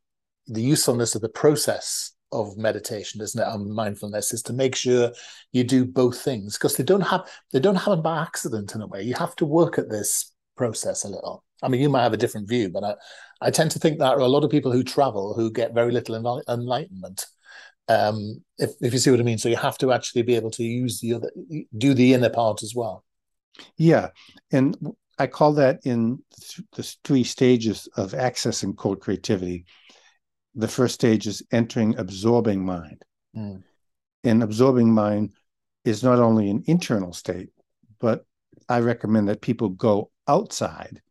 the 0.46 0.62
usefulness 0.62 1.14
of 1.14 1.22
the 1.22 1.29
process 1.29 2.13
of 2.35 2.57
meditation, 2.59 3.20
isn't 3.20 3.40
it? 3.40 3.47
And 3.47 3.73
mindfulness 3.73 4.33
is 4.33 4.42
to 4.44 4.53
make 4.53 4.75
sure 4.75 5.12
you 5.53 5.64
do 5.64 5.85
both 5.85 6.20
things 6.20 6.59
because 6.59 6.77
they 6.77 6.85
don't 6.85 7.01
have 7.01 7.29
they 7.53 7.61
don't 7.61 7.77
happen 7.77 8.03
by 8.03 8.23
accident 8.23 8.75
in 8.75 8.83
a 8.83 8.87
way. 8.87 9.03
You 9.03 9.14
have 9.14 9.37
to 9.37 9.47
work 9.47 9.79
at 9.79 9.88
this 9.88 10.33
process 10.57 11.05
a 11.05 11.09
little. 11.09 11.44
I 11.62 11.68
mean, 11.68 11.81
you 11.81 11.88
might 11.88 12.03
have 12.03 12.12
a 12.12 12.18
different 12.18 12.49
view, 12.49 12.68
but 12.68 12.85
I, 12.85 12.94
I 13.40 13.51
tend 13.51 13.70
to 13.73 13.79
think 13.79 13.99
that 13.99 14.12
are 14.12 14.20
a 14.20 14.29
lot 14.29 14.44
of 14.44 14.51
people 14.51 14.73
who 14.73 14.83
travel 14.83 15.35
who 15.35 15.51
get 15.51 15.75
very 15.75 15.92
little 15.92 16.42
enlightenment. 16.49 17.27
Um, 17.88 18.42
if 18.59 18.70
if 18.81 18.92
you 18.92 18.99
see 18.99 19.11
what 19.11 19.20
I 19.20 19.25
mean, 19.25 19.38
so 19.38 19.49
you 19.49 19.57
have 19.57 19.79
to 19.79 19.92
actually 19.92 20.23
be 20.23 20.37
able 20.37 20.51
to 20.53 20.64
use 20.64 21.01
the 21.01 21.14
other, 21.14 21.31
do 21.79 21.94
the 21.94 22.14
inner 22.14 22.31
part 22.31 22.62
as 22.62 22.75
well. 22.75 23.05
Yeah, 23.77 24.09
and 24.51 24.77
I 25.18 25.27
call 25.27 25.53
that 25.55 25.81
in 25.85 26.23
the 26.73 26.97
three 27.05 27.25
stages 27.25 27.88
of 27.97 28.12
accessing 28.12 28.77
core 28.77 28.97
creativity. 28.97 29.66
The 30.55 30.69
first 30.69 30.95
stage 30.95 31.27
is 31.27 31.43
entering 31.53 31.99
absorbing 31.99 32.64
mind. 32.64 33.03
Mm. 33.37 33.62
And 34.23 34.43
absorbing 34.43 34.93
mind 34.93 35.33
is 35.85 36.03
not 36.03 36.19
only 36.19 36.49
an 36.49 36.64
internal 36.67 37.12
state, 37.12 37.51
but 38.01 38.25
I 38.69 38.81
recommend 38.81 39.29
that 39.29 39.43
people 39.43 39.69
go 39.69 40.11
outside 40.29 41.03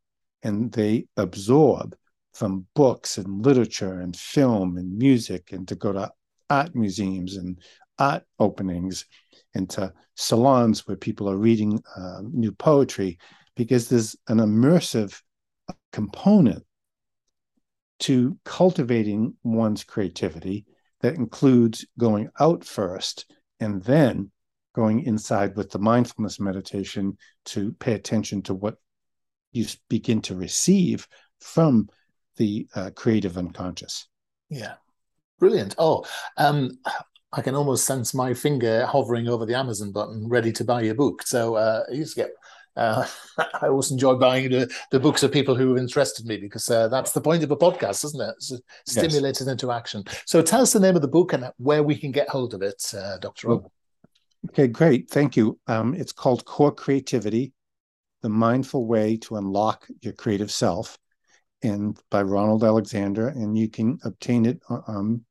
and 0.42 0.72
they 0.72 1.08
absorb 1.18 1.96
from 2.34 2.66
books 2.74 3.18
and 3.18 3.46
literature 3.46 4.00
and 4.00 4.16
film 4.16 4.78
and 4.78 4.98
music 4.98 5.52
and 5.52 5.68
to 5.68 5.76
go 5.76 5.94
to 5.94 6.12
art 6.50 6.76
museums 6.76 7.38
and 7.38 7.60
art 8.00 8.24
openings 8.40 9.06
into 9.54 9.94
salons 10.16 10.88
where 10.88 10.98
people 10.98 11.30
are 11.30 11.38
reading 11.38 11.82
uh, 11.96 12.22
new 12.32 12.52
poetry 12.52 13.18
because 13.56 13.88
there's 13.88 14.16
an 14.28 14.40
immersive 14.40 15.22
component 15.92 16.64
to 18.00 18.38
cultivating 18.44 19.36
one's 19.44 19.84
creativity 19.84 20.66
that 21.02 21.16
includes 21.16 21.86
going 21.98 22.30
out 22.40 22.64
first 22.64 23.32
and 23.60 23.84
then 23.84 24.32
going 24.74 25.04
inside 25.04 25.56
with 25.56 25.70
the 25.72 25.80
mindfulness 25.80 26.40
meditation 26.40 27.18
to 27.46 27.74
pay 27.74 27.94
attention 27.94 28.42
to 28.42 28.54
what 28.54 28.76
you 29.52 29.66
begin 29.90 30.22
to 30.22 30.36
receive 30.36 31.08
from 31.40 31.88
the 32.38 32.68
uh, 32.76 32.90
creative 32.96 33.38
unconscious. 33.38 34.08
Yeah. 34.50 34.74
Brilliant. 35.40 35.76
Oh, 35.78 36.06
um, 36.38 36.80
I 37.32 37.42
can 37.42 37.56
almost 37.56 37.86
sense 37.86 38.14
my 38.14 38.34
finger 38.34 38.86
hovering 38.86 39.28
over 39.28 39.46
the 39.46 39.56
Amazon 39.56 39.92
button, 39.92 40.28
ready 40.28 40.52
to 40.54 40.64
buy 40.64 40.82
your 40.82 40.96
book. 40.96 41.24
So 41.24 41.56
uh, 41.56 41.84
used 41.92 42.16
to 42.16 42.22
get. 42.22 42.32
Uh, 42.76 43.06
I 43.38 43.68
always 43.68 43.92
enjoy 43.92 44.16
buying 44.16 44.50
the, 44.50 44.74
the 44.92 45.00
books 45.00 45.24
of 45.24 45.32
people 45.32 45.56
who 45.56 45.70
have 45.70 45.78
interested 45.78 46.26
me 46.26 46.38
because 46.38 46.70
uh, 46.70 46.88
that's 46.88 47.12
the 47.12 47.22
point 47.22 47.44
of 47.44 47.52
a 47.52 47.58
podcast, 47.58 48.04
isn't 48.06 48.22
it? 48.22 48.36
It's 48.38 48.62
stimulated 48.86 49.46
yes. 49.46 49.48
into 49.48 49.72
action. 49.72 50.04
So 50.26 50.42
tell 50.42 50.62
us 50.62 50.74
the 50.74 50.80
name 50.80 50.96
of 50.96 51.02
the 51.02 51.08
book 51.08 51.34
and 51.34 51.52
where 51.58 51.84
we 51.84 51.96
can 51.96 52.12
get 52.12 52.30
hold 52.30 52.54
of 52.54 52.62
it, 52.62 52.84
uh, 52.98 53.18
Dr. 53.20 53.50
Rob. 53.50 53.70
Okay, 54.50 54.68
great. 54.68 55.10
Thank 55.10 55.38
you. 55.38 55.60
Um, 55.68 55.94
it's 55.94 56.12
called 56.12 56.46
Core 56.46 56.74
Creativity 56.74 57.54
The 58.22 58.30
Mindful 58.30 58.86
Way 58.86 59.18
to 59.18 59.38
Unlock 59.38 59.88
Your 60.02 60.14
Creative 60.14 60.52
Self, 60.52 60.98
and 61.62 61.98
by 62.12 62.24
Ronald 62.24 62.64
Alexander. 62.64 63.30
And 63.30 63.58
you 63.58 63.70
can 63.70 64.00
obtain 64.04 64.46
it 64.46 64.60
uh, 64.70 64.82
um, 64.88 65.24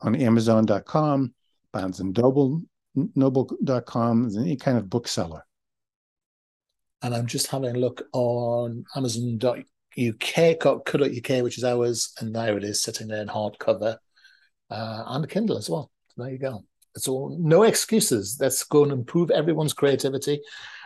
on 0.00 0.16
Amazon.com, 0.16 1.34
Barnes 1.72 2.00
and 2.00 2.16
Noble, 2.18 2.62
Noble.com, 2.94 4.30
any 4.36 4.56
kind 4.56 4.76
of 4.76 4.90
bookseller. 4.90 5.46
And 7.02 7.14
I'm 7.14 7.26
just 7.26 7.48
having 7.48 7.74
a 7.74 7.78
look 7.78 8.02
on 8.12 8.84
Amazon.uk, 8.94 9.64
uk, 9.96 11.42
which 11.42 11.58
is 11.58 11.64
ours, 11.64 12.12
and 12.20 12.34
there 12.34 12.56
it 12.56 12.64
is 12.64 12.82
sitting 12.82 13.08
there 13.08 13.22
in 13.22 13.28
hardcover 13.28 13.96
uh, 14.70 15.04
and 15.06 15.28
Kindle 15.28 15.58
as 15.58 15.68
well. 15.68 15.90
So 16.08 16.22
there 16.22 16.32
you 16.32 16.38
go. 16.38 16.64
It's 16.94 17.08
all 17.08 17.36
no 17.40 17.62
excuses. 17.62 18.36
Let's 18.40 18.64
go 18.64 18.82
and 18.82 18.92
improve 18.92 19.30
everyone's 19.30 19.72
creativity, 19.72 20.40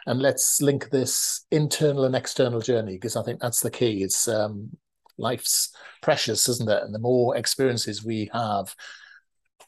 and 0.07 0.23
let's 0.23 0.61
link 0.63 0.91
this 0.91 1.45
internal 1.51 2.05
and 2.05 2.15
external 2.15 2.61
journey 2.61 2.93
because 2.95 3.17
I 3.17 3.23
think 3.23 3.41
that's 3.41 3.61
the 3.61 3.71
key. 3.71 4.03
It's 4.03 4.29
um, 4.29 4.71
life's 5.19 5.75
precious, 6.03 6.49
isn't 6.49 6.71
it? 6.71 6.83
And 6.83 6.95
the 6.95 7.01
more 7.01 7.37
experiences 7.37 8.05
we 8.05 8.31
have, 8.33 8.75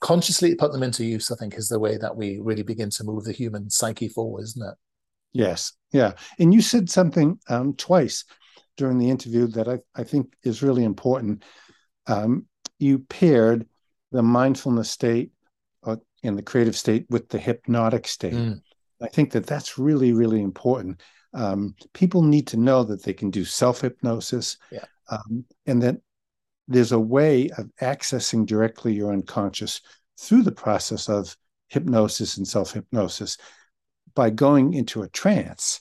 consciously 0.00 0.54
put 0.54 0.72
them 0.72 0.82
into 0.82 1.04
use, 1.04 1.30
I 1.30 1.36
think, 1.36 1.54
is 1.54 1.68
the 1.68 1.80
way 1.80 1.96
that 1.96 2.16
we 2.16 2.38
really 2.38 2.62
begin 2.62 2.90
to 2.90 3.04
move 3.04 3.24
the 3.24 3.32
human 3.32 3.68
psyche 3.68 4.08
forward, 4.08 4.42
isn't 4.42 4.68
it? 4.68 4.74
Yes, 5.32 5.72
yeah. 5.92 6.12
And 6.38 6.52
you 6.52 6.60
said 6.60 6.90
something 6.90 7.38
um, 7.48 7.74
twice 7.74 8.24
during 8.76 8.98
the 8.98 9.10
interview 9.10 9.46
that 9.48 9.68
I, 9.68 9.78
I 9.94 10.04
think 10.04 10.34
is 10.42 10.62
really 10.62 10.84
important. 10.84 11.44
Um, 12.06 12.46
you 12.78 13.00
paired 13.00 13.66
the 14.12 14.22
mindfulness 14.22 14.90
state 14.90 15.32
uh, 15.84 15.96
in 16.22 16.36
the 16.36 16.42
creative 16.42 16.76
state 16.76 17.06
with 17.10 17.28
the 17.28 17.38
hypnotic 17.38 18.08
state. 18.08 18.34
Mm. 18.34 18.62
I 19.02 19.08
think 19.08 19.32
that 19.32 19.46
that's 19.46 19.78
really, 19.78 20.12
really 20.12 20.42
important. 20.42 21.02
Um, 21.34 21.74
people 21.92 22.22
need 22.22 22.46
to 22.48 22.56
know 22.56 22.82
that 22.84 23.02
they 23.02 23.12
can 23.12 23.30
do 23.30 23.44
self 23.44 23.82
hypnosis 23.82 24.56
yeah. 24.70 24.84
um, 25.10 25.44
and 25.66 25.82
that 25.82 25.96
there's 26.68 26.92
a 26.92 26.98
way 26.98 27.48
of 27.58 27.70
accessing 27.80 28.46
directly 28.46 28.94
your 28.94 29.12
unconscious 29.12 29.80
through 30.18 30.42
the 30.42 30.52
process 30.52 31.08
of 31.08 31.36
hypnosis 31.68 32.38
and 32.38 32.48
self 32.48 32.72
hypnosis 32.72 33.36
by 34.18 34.30
going 34.30 34.74
into 34.74 35.02
a 35.02 35.08
trance, 35.08 35.80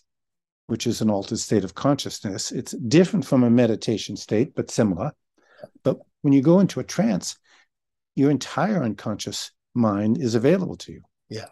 which 0.67 0.85
is 0.85 1.01
an 1.01 1.09
altered 1.09 1.39
state 1.39 1.63
of 1.63 1.73
consciousness. 1.73 2.51
It's 2.51 2.71
different 2.73 3.25
from 3.25 3.43
a 3.43 3.49
meditation 3.49 4.15
state, 4.15 4.53
but 4.53 4.69
similar. 4.69 5.11
But 5.83 5.97
when 6.21 6.33
you 6.33 6.43
go 6.43 6.59
into 6.59 6.79
a 6.79 6.83
trance, 6.83 7.35
your 8.13 8.29
entire 8.29 8.83
unconscious 8.83 9.49
mind 9.73 10.21
is 10.21 10.35
available 10.35 10.75
to 10.75 10.91
you. 10.91 11.01
Yeah. 11.29 11.47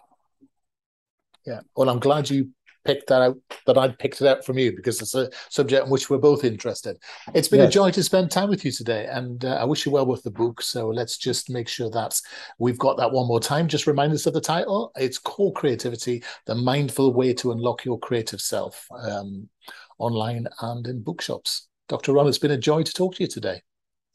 Yeah. 1.44 1.62
Well, 1.76 1.90
I'm 1.90 1.98
glad 1.98 2.30
you 2.30 2.52
picked 2.86 3.08
that 3.08 3.22
out, 3.22 3.38
that 3.66 3.78
I'd 3.78 4.00
picked 4.00 4.22
it 4.22 4.28
out 4.28 4.46
from 4.46 4.58
you 4.58 4.74
because 4.76 5.02
it's 5.02 5.16
a 5.16 5.30
subject 5.50 5.86
in 5.86 5.90
which 5.90 6.10
we're 6.10 6.18
both 6.18 6.44
interested. 6.44 6.98
It's 7.34 7.48
been 7.48 7.60
yes. 7.60 7.70
a 7.70 7.72
joy 7.72 7.92
to 7.92 8.04
spend 8.04 8.32
time 8.32 8.50
with 8.50 8.64
you 8.64 8.72
today, 8.72 9.08
and 9.12 9.44
uh, 9.44 9.56
I 9.56 9.66
wish 9.66 9.86
you 9.86 9.92
well 9.92 10.06
with 10.06 10.24
the 10.24 10.32
book. 10.32 10.62
So 10.62 10.88
let's 10.88 11.18
just 11.18 11.50
make 11.50 11.68
sure 11.68 11.90
that 11.90 12.20
we've 12.60 12.80
got 12.80 12.98
that 12.98 13.12
one 13.12 13.28
more 13.28 13.40
time. 13.40 13.68
Just 13.68 13.88
remind 13.88 14.14
us 14.14 14.26
of 14.26 14.34
the 14.34 14.42
title. 14.42 14.92
It's 14.96 15.18
Core 15.18 15.54
Creativity: 15.54 16.24
The 16.46 16.56
Mindful 16.56 17.14
Way 17.14 17.34
to 17.34 17.52
Unlock 17.52 17.84
Your 17.84 18.00
Creative 18.00 18.40
Self, 18.40 18.88
um, 18.98 19.50
online 19.98 20.48
and 20.62 20.88
in 20.88 21.02
bookshops. 21.02 21.68
Dr. 21.90 22.14
Ron, 22.14 22.28
it's 22.28 22.38
been 22.38 22.52
a 22.52 22.58
joy 22.58 22.84
to 22.84 22.94
talk 22.94 23.16
to 23.16 23.24
you 23.24 23.28
today. 23.28 23.62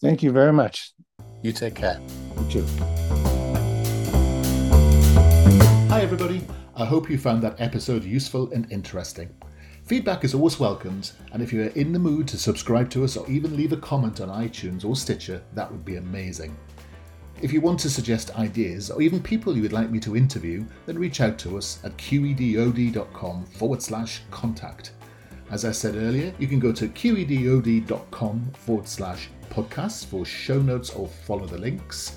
Thank 0.00 0.22
you 0.22 0.33
very 0.33 0.52
much. 0.52 0.92
You 1.42 1.52
take 1.52 1.74
care. 1.74 2.00
Thank 2.35 2.54
You 2.54 2.62
too. 2.62 2.66
Hi, 5.88 6.02
everybody. 6.02 6.42
I 6.76 6.85
hope 6.85 7.11
you 7.11 7.18
found 7.18 7.42
that 7.42 7.61
episode 7.61 8.04
useful 8.04 8.52
and 8.52 8.70
interesting. 8.70 9.35
Feedback 9.85 10.22
is 10.22 10.35
always 10.35 10.61
welcomed, 10.61 11.11
and 11.33 11.42
if 11.42 11.52
you 11.52 11.62
are 11.62 11.70
in 11.74 11.92
the 11.92 11.98
mood 11.98 12.28
to 12.28 12.38
subscribe 12.38 12.88
to 12.90 13.02
us 13.02 13.16
or 13.16 13.28
even 13.28 13.56
leave 13.56 13.72
a 13.72 13.76
comment 13.76 14.20
on 14.20 14.28
iTunes 14.28 14.85
or 14.85 14.94
Stitcher, 14.94 15.42
that 15.54 15.70
would 15.70 15.85
be 15.85 15.96
amazing. 15.96 16.56
If 17.42 17.52
you 17.52 17.61
want 17.61 17.80
to 17.80 17.90
suggest 17.90 18.38
ideas 18.38 18.90
or 18.90 19.02
even 19.02 19.22
people 19.22 19.56
you 19.56 19.62
would 19.62 19.72
like 19.72 19.90
me 19.90 19.98
to 20.00 20.16
interview, 20.16 20.64
then 20.87 20.98
reach 20.98 21.20
out 21.20 21.38
to 21.40 21.56
us 21.56 21.80
at 21.85 21.96
qedod.com 21.96 23.46
forward 23.46 23.83
slash 23.83 24.22
contact. 24.30 24.92
As 25.50 25.64
I 25.64 25.72
said 25.72 25.96
earlier, 25.96 26.33
you 26.38 26.46
can 26.46 26.61
go 26.61 26.70
to 26.70 26.87
qedod.com 26.87 28.52
forward 28.52 28.87
slash 28.87 29.28
podcasts 29.50 30.04
for 30.04 30.24
show 30.24 30.61
notes 30.62 30.90
or 30.90 31.09
follow 31.09 31.46
the 31.46 31.59
links. 31.59 32.16